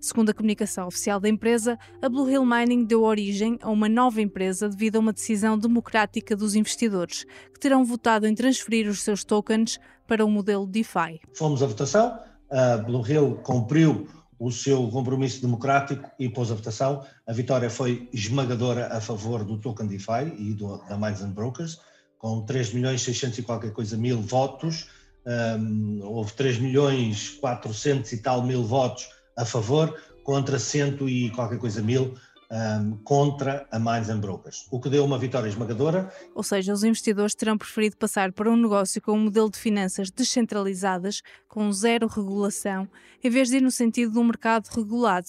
Segundo 0.00 0.30
a 0.30 0.34
comunicação 0.34 0.86
oficial 0.86 1.18
da 1.18 1.28
empresa, 1.28 1.76
a 2.00 2.08
Blue 2.08 2.30
Hill 2.30 2.46
Mining 2.46 2.84
deu 2.84 3.02
origem 3.02 3.58
a 3.60 3.68
uma 3.68 3.88
nova 3.88 4.22
empresa 4.22 4.68
devido 4.68 4.96
a 4.96 4.98
uma 5.00 5.12
decisão 5.12 5.58
democrática 5.58 6.36
dos 6.36 6.54
investidores, 6.54 7.24
que 7.52 7.58
terão 7.58 7.84
votado 7.84 8.24
em 8.28 8.34
transferir 8.34 8.88
os 8.88 9.02
seus 9.02 9.24
tokens 9.24 9.80
para 10.06 10.24
o 10.24 10.30
modelo 10.30 10.64
DeFi. 10.64 11.20
Fomos 11.32 11.60
à 11.60 11.66
votação, 11.66 12.16
a 12.52 12.76
Blue 12.76 13.04
Hill 13.04 13.40
cumpriu 13.42 14.06
o 14.38 14.52
seu 14.52 14.86
compromisso 14.90 15.42
democrático 15.42 16.08
e 16.16 16.28
pôs 16.28 16.52
a 16.52 16.54
votação. 16.54 17.04
A 17.26 17.32
vitória 17.32 17.68
foi 17.68 18.08
esmagadora 18.12 18.96
a 18.96 19.00
favor 19.00 19.42
do 19.42 19.58
token 19.58 19.88
DeFi 19.88 20.32
e 20.38 20.54
do, 20.54 20.76
da 20.88 20.96
Minds 20.96 21.22
and 21.22 21.30
Brokers, 21.30 21.80
com 22.16 22.42
3 22.42 22.74
milhões 22.74 23.02
600 23.02 23.38
e 23.38 23.42
qualquer 23.42 23.72
coisa 23.72 23.96
mil 23.96 24.20
votos 24.20 24.88
um, 25.26 26.00
houve 26.02 26.32
3 26.32 26.58
milhões 26.58 27.30
400 27.40 28.12
e 28.12 28.18
tal 28.18 28.42
mil 28.42 28.62
votos 28.64 29.08
a 29.36 29.44
favor, 29.44 29.98
contra 30.22 30.58
cento 30.58 31.08
e 31.08 31.30
qualquer 31.30 31.58
coisa 31.58 31.82
mil 31.82 32.14
um, 32.50 32.96
contra 32.98 33.66
a 33.70 33.78
Mines 33.78 34.08
and 34.08 34.20
Brokers, 34.20 34.66
o 34.70 34.80
que 34.80 34.88
deu 34.88 35.04
uma 35.04 35.18
vitória 35.18 35.48
esmagadora. 35.48 36.12
Ou 36.34 36.42
seja, 36.42 36.72
os 36.72 36.84
investidores 36.84 37.34
terão 37.34 37.58
preferido 37.58 37.96
passar 37.96 38.32
para 38.32 38.50
um 38.50 38.56
negócio 38.56 39.00
com 39.02 39.12
um 39.12 39.24
modelo 39.24 39.50
de 39.50 39.58
finanças 39.58 40.10
descentralizadas, 40.10 41.22
com 41.48 41.70
zero 41.72 42.06
regulação, 42.06 42.88
em 43.22 43.30
vez 43.30 43.48
de 43.48 43.56
ir 43.56 43.62
no 43.62 43.70
sentido 43.70 44.12
de 44.12 44.18
um 44.18 44.24
mercado 44.24 44.68
regulado. 44.68 45.28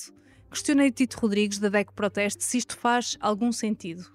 Questionei 0.51 0.91
Tito 0.91 1.19
Rodrigues 1.19 1.59
da 1.59 1.69
DEC 1.69 1.91
Proteste 1.93 2.43
se 2.43 2.57
isto 2.57 2.77
faz 2.77 3.17
algum 3.19 3.51
sentido. 3.51 4.05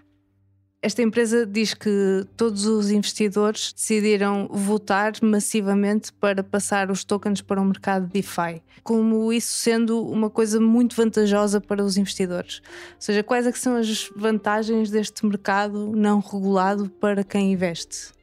Esta 0.82 1.02
empresa 1.02 1.44
diz 1.44 1.74
que 1.74 2.26
todos 2.38 2.64
os 2.64 2.90
investidores 2.90 3.70
decidiram 3.70 4.48
votar 4.50 5.12
massivamente 5.22 6.10
para 6.14 6.42
passar 6.42 6.90
os 6.90 7.04
tokens 7.04 7.42
para 7.42 7.60
o 7.60 7.64
mercado 7.66 8.06
DeFi, 8.06 8.62
como 8.82 9.30
isso 9.30 9.52
sendo 9.52 10.02
uma 10.02 10.30
coisa 10.30 10.58
muito 10.58 10.96
vantajosa 10.96 11.60
para 11.60 11.84
os 11.84 11.98
investidores. 11.98 12.62
Ou 12.94 13.00
seja, 13.00 13.22
quais 13.22 13.46
é 13.46 13.52
são 13.52 13.76
as 13.76 14.10
vantagens 14.16 14.90
deste 14.90 15.26
mercado 15.26 15.94
não 15.94 16.18
regulado 16.18 16.88
para 16.88 17.22
quem 17.22 17.52
investe? 17.52 18.14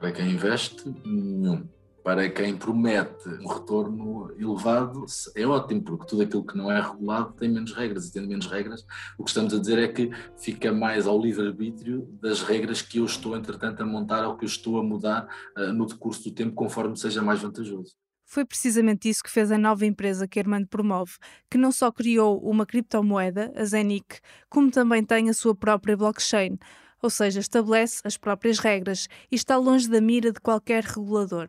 Para 0.00 0.12
quem 0.12 0.30
investe, 0.30 0.82
nenhum 1.04 1.62
para 2.04 2.28
quem 2.28 2.54
promete 2.54 3.26
um 3.40 3.48
retorno 3.48 4.30
elevado 4.38 5.06
é 5.34 5.46
ótimo, 5.46 5.82
porque 5.82 6.06
tudo 6.06 6.22
aquilo 6.22 6.44
que 6.44 6.56
não 6.56 6.70
é 6.70 6.78
regulado 6.78 7.32
tem 7.32 7.48
menos 7.48 7.72
regras, 7.72 8.06
e 8.06 8.12
tendo 8.12 8.28
menos 8.28 8.46
regras, 8.46 8.84
o 9.16 9.24
que 9.24 9.30
estamos 9.30 9.54
a 9.54 9.58
dizer 9.58 9.78
é 9.78 9.88
que 9.88 10.10
fica 10.36 10.70
mais 10.70 11.06
ao 11.06 11.18
livre-arbítrio 11.18 12.06
das 12.20 12.42
regras 12.42 12.82
que 12.82 12.98
eu 12.98 13.06
estou, 13.06 13.34
entretanto, 13.34 13.82
a 13.82 13.86
montar 13.86 14.28
ou 14.28 14.36
que 14.36 14.44
eu 14.44 14.48
estou 14.48 14.78
a 14.78 14.82
mudar 14.82 15.26
uh, 15.56 15.72
no 15.72 15.86
decurso 15.86 16.24
do 16.24 16.34
tempo, 16.34 16.54
conforme 16.54 16.94
seja 16.94 17.22
mais 17.22 17.40
vantajoso. 17.40 17.94
Foi 18.26 18.44
precisamente 18.44 19.08
isso 19.08 19.22
que 19.22 19.30
fez 19.30 19.50
a 19.50 19.56
nova 19.56 19.86
empresa 19.86 20.28
que 20.28 20.38
Armando 20.38 20.68
promove, 20.68 21.12
que 21.50 21.56
não 21.56 21.72
só 21.72 21.90
criou 21.90 22.38
uma 22.40 22.66
criptomoeda, 22.66 23.50
a 23.56 23.64
Zenic, 23.64 24.18
como 24.50 24.70
também 24.70 25.02
tem 25.02 25.30
a 25.30 25.34
sua 25.34 25.54
própria 25.54 25.96
blockchain, 25.96 26.58
ou 27.00 27.08
seja, 27.08 27.40
estabelece 27.40 28.00
as 28.04 28.18
próprias 28.18 28.58
regras 28.58 29.08
e 29.30 29.36
está 29.36 29.56
longe 29.56 29.88
da 29.88 30.00
mira 30.00 30.32
de 30.32 30.40
qualquer 30.40 30.84
regulador. 30.84 31.48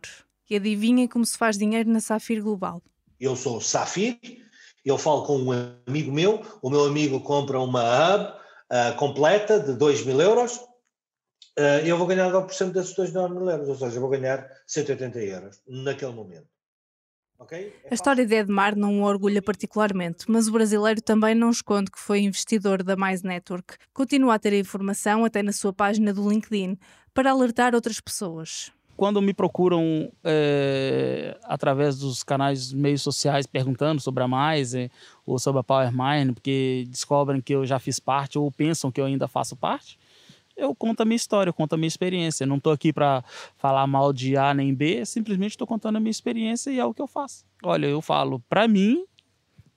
E 0.49 0.55
adivinhem 0.55 1.07
como 1.07 1.25
se 1.25 1.37
faz 1.37 1.57
dinheiro 1.57 1.89
na 1.89 1.99
Safir 1.99 2.41
Global. 2.41 2.81
Eu 3.19 3.35
sou 3.35 3.59
Safir, 3.61 4.19
eu 4.85 4.97
falo 4.97 5.23
com 5.23 5.37
um 5.39 5.51
amigo 5.87 6.11
meu, 6.11 6.41
o 6.61 6.69
meu 6.69 6.85
amigo 6.85 7.19
compra 7.21 7.59
uma 7.59 7.81
hub 7.81 8.33
uh, 8.71 8.95
completa 8.97 9.59
de 9.59 9.73
2 9.73 10.05
mil 10.05 10.21
euros, 10.21 10.57
uh, 11.57 11.81
eu 11.83 11.97
vou 11.97 12.05
ganhar 12.05 12.31
9% 12.31 12.71
desses 12.71 12.93
2 12.93 13.11
mil 13.13 13.49
euros, 13.49 13.67
ou 13.67 13.75
seja, 13.75 13.95
eu 13.95 14.01
vou 14.01 14.09
ganhar 14.09 14.47
180 14.67 15.19
euros 15.19 15.61
naquele 15.67 16.11
momento. 16.11 16.47
Okay? 17.39 17.73
É 17.83 17.89
a 17.91 17.93
história 17.93 18.25
de 18.25 18.35
Edmar 18.35 18.77
não 18.77 19.01
o 19.01 19.03
orgulha 19.03 19.41
particularmente, 19.41 20.25
mas 20.29 20.47
o 20.47 20.51
brasileiro 20.51 21.01
também 21.01 21.35
não 21.35 21.49
esconde 21.49 21.91
que 21.91 21.99
foi 21.99 22.19
investidor 22.19 22.81
da 22.83 22.95
Mais 22.95 23.23
Network. 23.23 23.75
Continua 23.93 24.35
a 24.35 24.39
ter 24.39 24.53
a 24.53 24.57
informação 24.57 25.25
até 25.25 25.43
na 25.43 25.51
sua 25.51 25.73
página 25.73 26.13
do 26.13 26.29
LinkedIn 26.29 26.77
para 27.13 27.31
alertar 27.31 27.75
outras 27.75 27.99
pessoas 27.99 28.71
quando 28.95 29.21
me 29.21 29.33
procuram 29.33 30.11
é, 30.23 31.37
através 31.43 31.97
dos 31.99 32.23
canais 32.23 32.71
meios 32.71 33.01
sociais 33.01 33.45
perguntando 33.45 34.01
sobre 34.01 34.23
a 34.23 34.27
Mais 34.27 34.73
é, 34.73 34.89
ou 35.25 35.37
sobre 35.37 35.59
a 35.59 35.63
PowerMine, 35.63 36.33
porque 36.33 36.85
descobrem 36.87 37.41
que 37.41 37.53
eu 37.53 37.65
já 37.65 37.77
fiz 37.79 37.99
parte 37.99 38.39
ou 38.39 38.49
pensam 38.51 38.91
que 38.91 39.01
eu 39.01 39.05
ainda 39.05 39.27
faço 39.27 39.55
parte, 39.55 39.99
eu 40.55 40.73
conto 40.73 41.01
a 41.01 41.05
minha 41.05 41.17
história, 41.17 41.49
eu 41.49 41.53
conto 41.53 41.73
a 41.73 41.77
minha 41.77 41.87
experiência. 41.87 42.45
Eu 42.45 42.47
não 42.47 42.55
estou 42.55 42.71
aqui 42.71 42.93
para 42.93 43.21
falar 43.57 43.85
mal 43.85 44.13
de 44.13 44.37
A 44.37 44.53
nem 44.53 44.73
B, 44.73 45.05
simplesmente 45.05 45.51
estou 45.51 45.67
contando 45.67 45.97
a 45.97 45.99
minha 45.99 46.11
experiência 46.11 46.71
e 46.71 46.79
é 46.79 46.85
o 46.85 46.93
que 46.93 47.01
eu 47.01 47.07
faço. 47.07 47.45
Olha, 47.61 47.87
eu 47.87 48.01
falo, 48.01 48.39
para 48.47 48.65
mim 48.67 49.05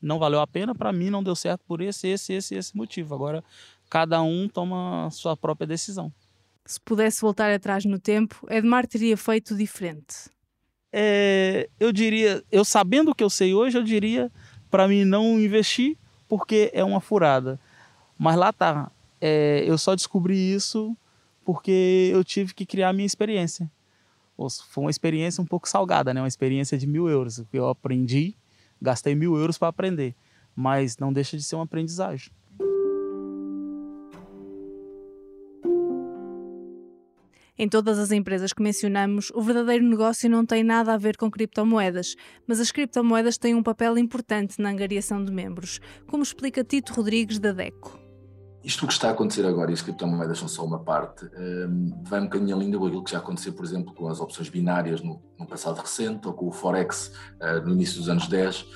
não 0.01 0.21
valeu 0.21 0.41
a 0.41 0.47
pena, 0.47 0.77
para 0.77 0.93
mim 0.93 1.11
não 1.11 1.25
deu 1.25 1.35
certo 1.35 1.63
por 1.67 1.81
esse, 1.81 2.07
esse, 2.07 2.33
esse, 2.33 2.55
esse 2.55 2.77
motivo. 2.77 3.13
Agora 3.17 3.43
cada 3.91 4.23
um 4.23 4.49
toma 4.49 5.07
a 5.07 5.11
sua 5.11 5.37
própria 5.37 5.67
decisão 5.67 6.13
se 6.69 6.79
pudesse 6.79 7.23
voltar 7.23 7.51
atrás 7.51 7.87
no 7.87 7.99
tempo, 7.99 8.47
Edmar 8.51 8.87
teria 8.87 9.17
feito 9.17 9.57
diferente. 9.57 10.31
é, 10.93 11.69
eu 11.81 11.91
diria, 11.93 12.45
eu 12.53 12.65
sabendo 12.65 13.11
o 13.11 13.15
que 13.15 13.25
eu 13.25 13.31
sei 13.31 13.55
hoje, 13.55 13.77
eu 13.79 13.83
diria 13.83 14.31
para 14.71 14.87
mim 14.87 15.05
não 15.05 15.41
investir 15.41 15.97
porque 16.29 16.71
é 16.75 16.85
uma 16.85 17.01
furada. 17.01 17.59
Mas 18.19 18.37
lá 18.37 18.53
tá, 18.53 18.91
é, 19.21 19.65
eu 19.67 19.79
só 19.79 19.95
descobri 19.95 20.37
isso 20.37 20.95
porque 21.45 22.11
eu 22.13 22.23
tive 22.23 22.53
que 22.53 22.67
criar 22.67 22.91
a 22.91 22.93
minha 22.93 23.07
experiência. 23.07 23.71
Foi 24.69 24.85
uma 24.85 24.91
experiência 24.91 25.43
um 25.43 25.47
pouco 25.47 25.69
salgada, 25.69 26.13
né? 26.13 26.21
Uma 26.21 26.29
experiência 26.29 26.77
de 26.79 26.87
mil 26.87 27.09
euros. 27.09 27.43
Eu 27.53 27.69
aprendi, 27.69 28.37
gastei 28.81 29.15
mil 29.15 29.37
euros 29.37 29.59
para 29.59 29.69
aprender, 29.69 30.15
mas 30.55 30.99
não 30.99 31.13
deixa 31.13 31.37
de 31.37 31.43
ser 31.43 31.57
uma 31.57 31.65
aprendizagem. 31.65 32.31
Em 37.61 37.69
todas 37.69 37.99
as 37.99 38.13
empresas 38.13 38.53
que 38.53 38.63
mencionamos, 38.63 39.33
o 39.35 39.43
verdadeiro 39.43 39.85
negócio 39.85 40.31
não 40.31 40.47
tem 40.47 40.63
nada 40.63 40.95
a 40.95 40.97
ver 40.97 41.17
com 41.17 41.29
criptomoedas, 41.29 42.15
mas 42.47 42.61
as 42.61 42.71
criptomoedas 42.71 43.37
têm 43.37 43.57
um 43.57 43.65
papel 43.65 43.99
importante 43.99 44.63
na 44.63 44.71
angariação 44.71 45.25
de 45.25 45.33
membros, 45.33 45.81
como 46.07 46.23
explica 46.23 46.63
Tito 46.63 46.93
Rodrigues 46.93 47.41
da 47.41 47.51
DECO. 47.51 47.99
Isto 48.63 48.87
que 48.87 48.93
está 48.93 49.09
a 49.09 49.11
acontecer 49.11 49.45
agora, 49.45 49.73
e 49.73 49.75
as 49.75 49.83
criptomoedas 49.83 50.39
são 50.39 50.47
só 50.47 50.65
uma 50.65 50.79
parte, 50.79 51.25
um, 51.37 52.01
vai 52.05 52.21
um 52.21 52.25
bocadinho 52.25 52.55
além 52.55 52.71
daquilo 52.71 53.03
que 53.03 53.11
já 53.11 53.19
aconteceu, 53.19 53.53
por 53.53 53.65
exemplo, 53.65 53.93
com 53.93 54.07
as 54.07 54.21
opções 54.21 54.49
binárias 54.49 55.03
no, 55.03 55.21
passado 55.49 55.81
recente, 55.81 56.29
ou 56.29 56.35
com 56.35 56.47
o 56.47 56.53
Forex 56.53 57.13
uh, 57.41 57.67
no 57.67 57.73
início 57.73 57.99
dos 57.99 58.09
anos 58.09 58.29
10. 58.29 58.67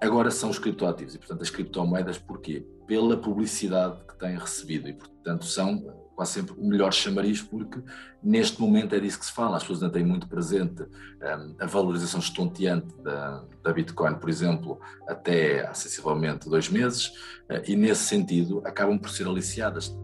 Agora 0.00 0.30
são 0.30 0.50
os 0.50 0.58
criptoativos, 0.58 1.16
e 1.16 1.18
portanto 1.18 1.42
as 1.42 1.50
criptomoedas, 1.50 2.16
porquê? 2.16 2.64
Pela 2.86 3.16
publicidade 3.16 4.04
que 4.06 4.16
têm 4.16 4.38
recebido, 4.38 4.88
e 4.88 4.92
portanto 4.92 5.44
são 5.46 6.09
quase 6.20 6.32
sempre 6.32 6.54
o 6.58 6.66
melhor 6.66 6.92
chamariz, 6.92 7.40
porque 7.40 7.80
neste 8.22 8.60
momento 8.60 8.94
é 8.94 9.00
disso 9.00 9.18
que 9.18 9.24
se 9.24 9.32
fala. 9.32 9.56
As 9.56 9.62
pessoas 9.62 9.82
ainda 9.82 9.94
têm 9.94 10.04
muito 10.04 10.28
presente 10.28 10.82
um, 10.82 11.54
a 11.58 11.64
valorização 11.64 12.20
estonteante 12.20 12.94
da, 13.02 13.42
da, 13.62 13.72
Bitcoin, 13.72 14.16
por 14.16 14.28
exemplo, 14.28 14.78
até 15.08 15.66
há 15.66 15.72
sensivelmente 15.72 16.46
dois 16.46 16.68
meses, 16.68 17.06
uh, 17.48 17.62
e 17.66 17.74
nesse 17.74 18.04
sentido 18.04 18.60
acabam 18.66 18.98
por 18.98 19.08
ser 19.08 19.26
aliciadas. 19.26 19.96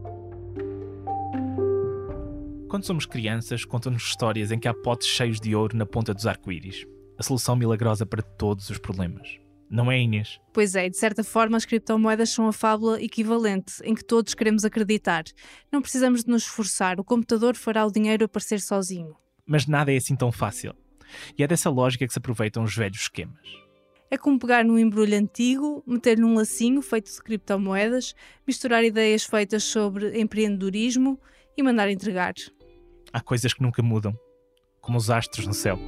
Quando 2.70 2.84
somos 2.84 3.04
crianças, 3.04 3.66
contam-nos 3.66 4.02
histórias 4.02 4.50
em 4.50 4.58
que 4.58 4.68
há 4.68 4.72
potes 4.72 5.08
cheios 5.08 5.38
de 5.38 5.54
ouro 5.54 5.76
na 5.76 5.84
ponta 5.84 6.14
dos 6.14 6.26
arco-íris. 6.26 6.86
A 7.18 7.22
solução 7.22 7.54
milagrosa 7.54 8.06
para 8.06 8.22
todos 8.22 8.70
os 8.70 8.78
problemas. 8.78 9.45
Não 9.68 9.90
é, 9.90 10.00
Inês? 10.00 10.40
Pois 10.52 10.74
é, 10.74 10.88
de 10.88 10.96
certa 10.96 11.24
forma 11.24 11.56
as 11.56 11.64
criptomoedas 11.64 12.30
são 12.30 12.46
a 12.46 12.52
fábula 12.52 13.02
equivalente 13.02 13.74
em 13.82 13.94
que 13.94 14.04
todos 14.04 14.34
queremos 14.34 14.64
acreditar. 14.64 15.24
Não 15.72 15.82
precisamos 15.82 16.24
de 16.24 16.30
nos 16.30 16.42
esforçar, 16.42 17.00
o 17.00 17.04
computador 17.04 17.56
fará 17.56 17.84
o 17.84 17.90
dinheiro 17.90 18.24
aparecer 18.24 18.60
sozinho. 18.60 19.16
Mas 19.44 19.66
nada 19.66 19.92
é 19.92 19.96
assim 19.96 20.16
tão 20.16 20.30
fácil. 20.30 20.74
E 21.36 21.42
é 21.42 21.46
dessa 21.46 21.70
lógica 21.70 22.06
que 22.06 22.12
se 22.12 22.18
aproveitam 22.18 22.62
os 22.62 22.74
velhos 22.74 23.02
esquemas. 23.02 23.66
É 24.10 24.16
como 24.16 24.38
pegar 24.38 24.64
num 24.64 24.78
embrulho 24.78 25.18
antigo, 25.18 25.82
meter 25.86 26.16
num 26.16 26.34
lacinho 26.34 26.80
feito 26.80 27.12
de 27.12 27.20
criptomoedas, 27.20 28.14
misturar 28.46 28.84
ideias 28.84 29.24
feitas 29.24 29.64
sobre 29.64 30.20
empreendedorismo 30.20 31.20
e 31.56 31.62
mandar 31.62 31.90
entregar. 31.90 32.34
Há 33.12 33.20
coisas 33.20 33.52
que 33.52 33.62
nunca 33.62 33.82
mudam, 33.82 34.16
como 34.80 34.96
os 34.96 35.10
astros 35.10 35.46
no 35.46 35.54
céu. 35.54 35.78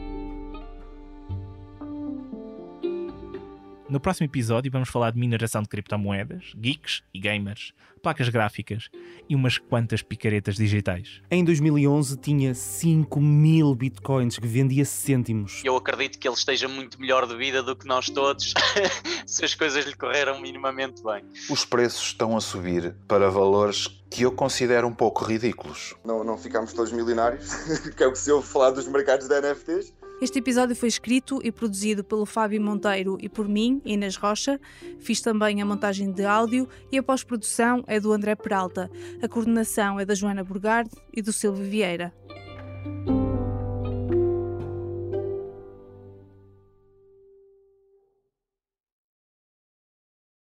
No 3.88 3.98
próximo 3.98 4.26
episódio 4.26 4.70
vamos 4.70 4.90
falar 4.90 5.12
de 5.12 5.18
mineração 5.18 5.62
de 5.62 5.68
criptomoedas, 5.68 6.52
geeks 6.54 7.02
e 7.14 7.18
gamers, 7.18 7.72
placas 8.02 8.28
gráficas 8.28 8.90
e 9.26 9.34
umas 9.34 9.56
quantas 9.56 10.02
picaretas 10.02 10.56
digitais. 10.56 11.22
Em 11.30 11.42
2011 11.42 12.18
tinha 12.18 12.54
5 12.54 13.18
mil 13.18 13.74
bitcoins 13.74 14.38
que 14.38 14.46
vendia 14.46 14.84
cêntimos. 14.84 15.62
Eu 15.64 15.74
acredito 15.74 16.18
que 16.18 16.28
ele 16.28 16.34
esteja 16.34 16.68
muito 16.68 17.00
melhor 17.00 17.26
de 17.26 17.34
vida 17.34 17.62
do 17.62 17.74
que 17.74 17.86
nós 17.86 18.10
todos, 18.10 18.52
se 19.24 19.46
as 19.46 19.54
coisas 19.54 19.86
lhe 19.86 19.94
correram 19.94 20.38
minimamente 20.38 21.02
bem. 21.02 21.24
Os 21.48 21.64
preços 21.64 22.08
estão 22.08 22.36
a 22.36 22.42
subir 22.42 22.94
para 23.08 23.30
valores 23.30 23.88
que 24.10 24.22
eu 24.22 24.32
considero 24.32 24.86
um 24.86 24.94
pouco 24.94 25.24
ridículos. 25.24 25.94
Não, 26.04 26.22
não 26.22 26.36
ficamos 26.36 26.74
todos 26.74 26.92
milionários, 26.92 27.54
que 27.96 28.02
é 28.02 28.06
o 28.06 28.12
que 28.12 28.18
se 28.18 28.30
ouve 28.30 28.46
falar 28.46 28.70
dos 28.70 28.86
mercados 28.86 29.28
de 29.28 29.40
NFTs. 29.40 29.94
Este 30.20 30.40
episódio 30.40 30.74
foi 30.74 30.88
escrito 30.88 31.40
e 31.44 31.52
produzido 31.52 32.02
pelo 32.02 32.26
Fábio 32.26 32.60
Monteiro 32.60 33.16
e 33.20 33.28
por 33.28 33.46
mim, 33.48 33.80
Inês 33.84 34.16
Rocha. 34.16 34.60
Fiz 34.98 35.20
também 35.20 35.62
a 35.62 35.64
montagem 35.64 36.10
de 36.10 36.24
áudio 36.24 36.68
e 36.90 36.98
a 36.98 37.02
pós-produção 37.02 37.84
é 37.86 38.00
do 38.00 38.12
André 38.12 38.34
Peralta. 38.34 38.90
A 39.22 39.28
coordenação 39.28 40.00
é 40.00 40.04
da 40.04 40.16
Joana 40.16 40.42
Burgard 40.42 40.90
e 41.14 41.22
do 41.22 41.32
Silvio 41.32 41.64
Vieira. 41.64 42.12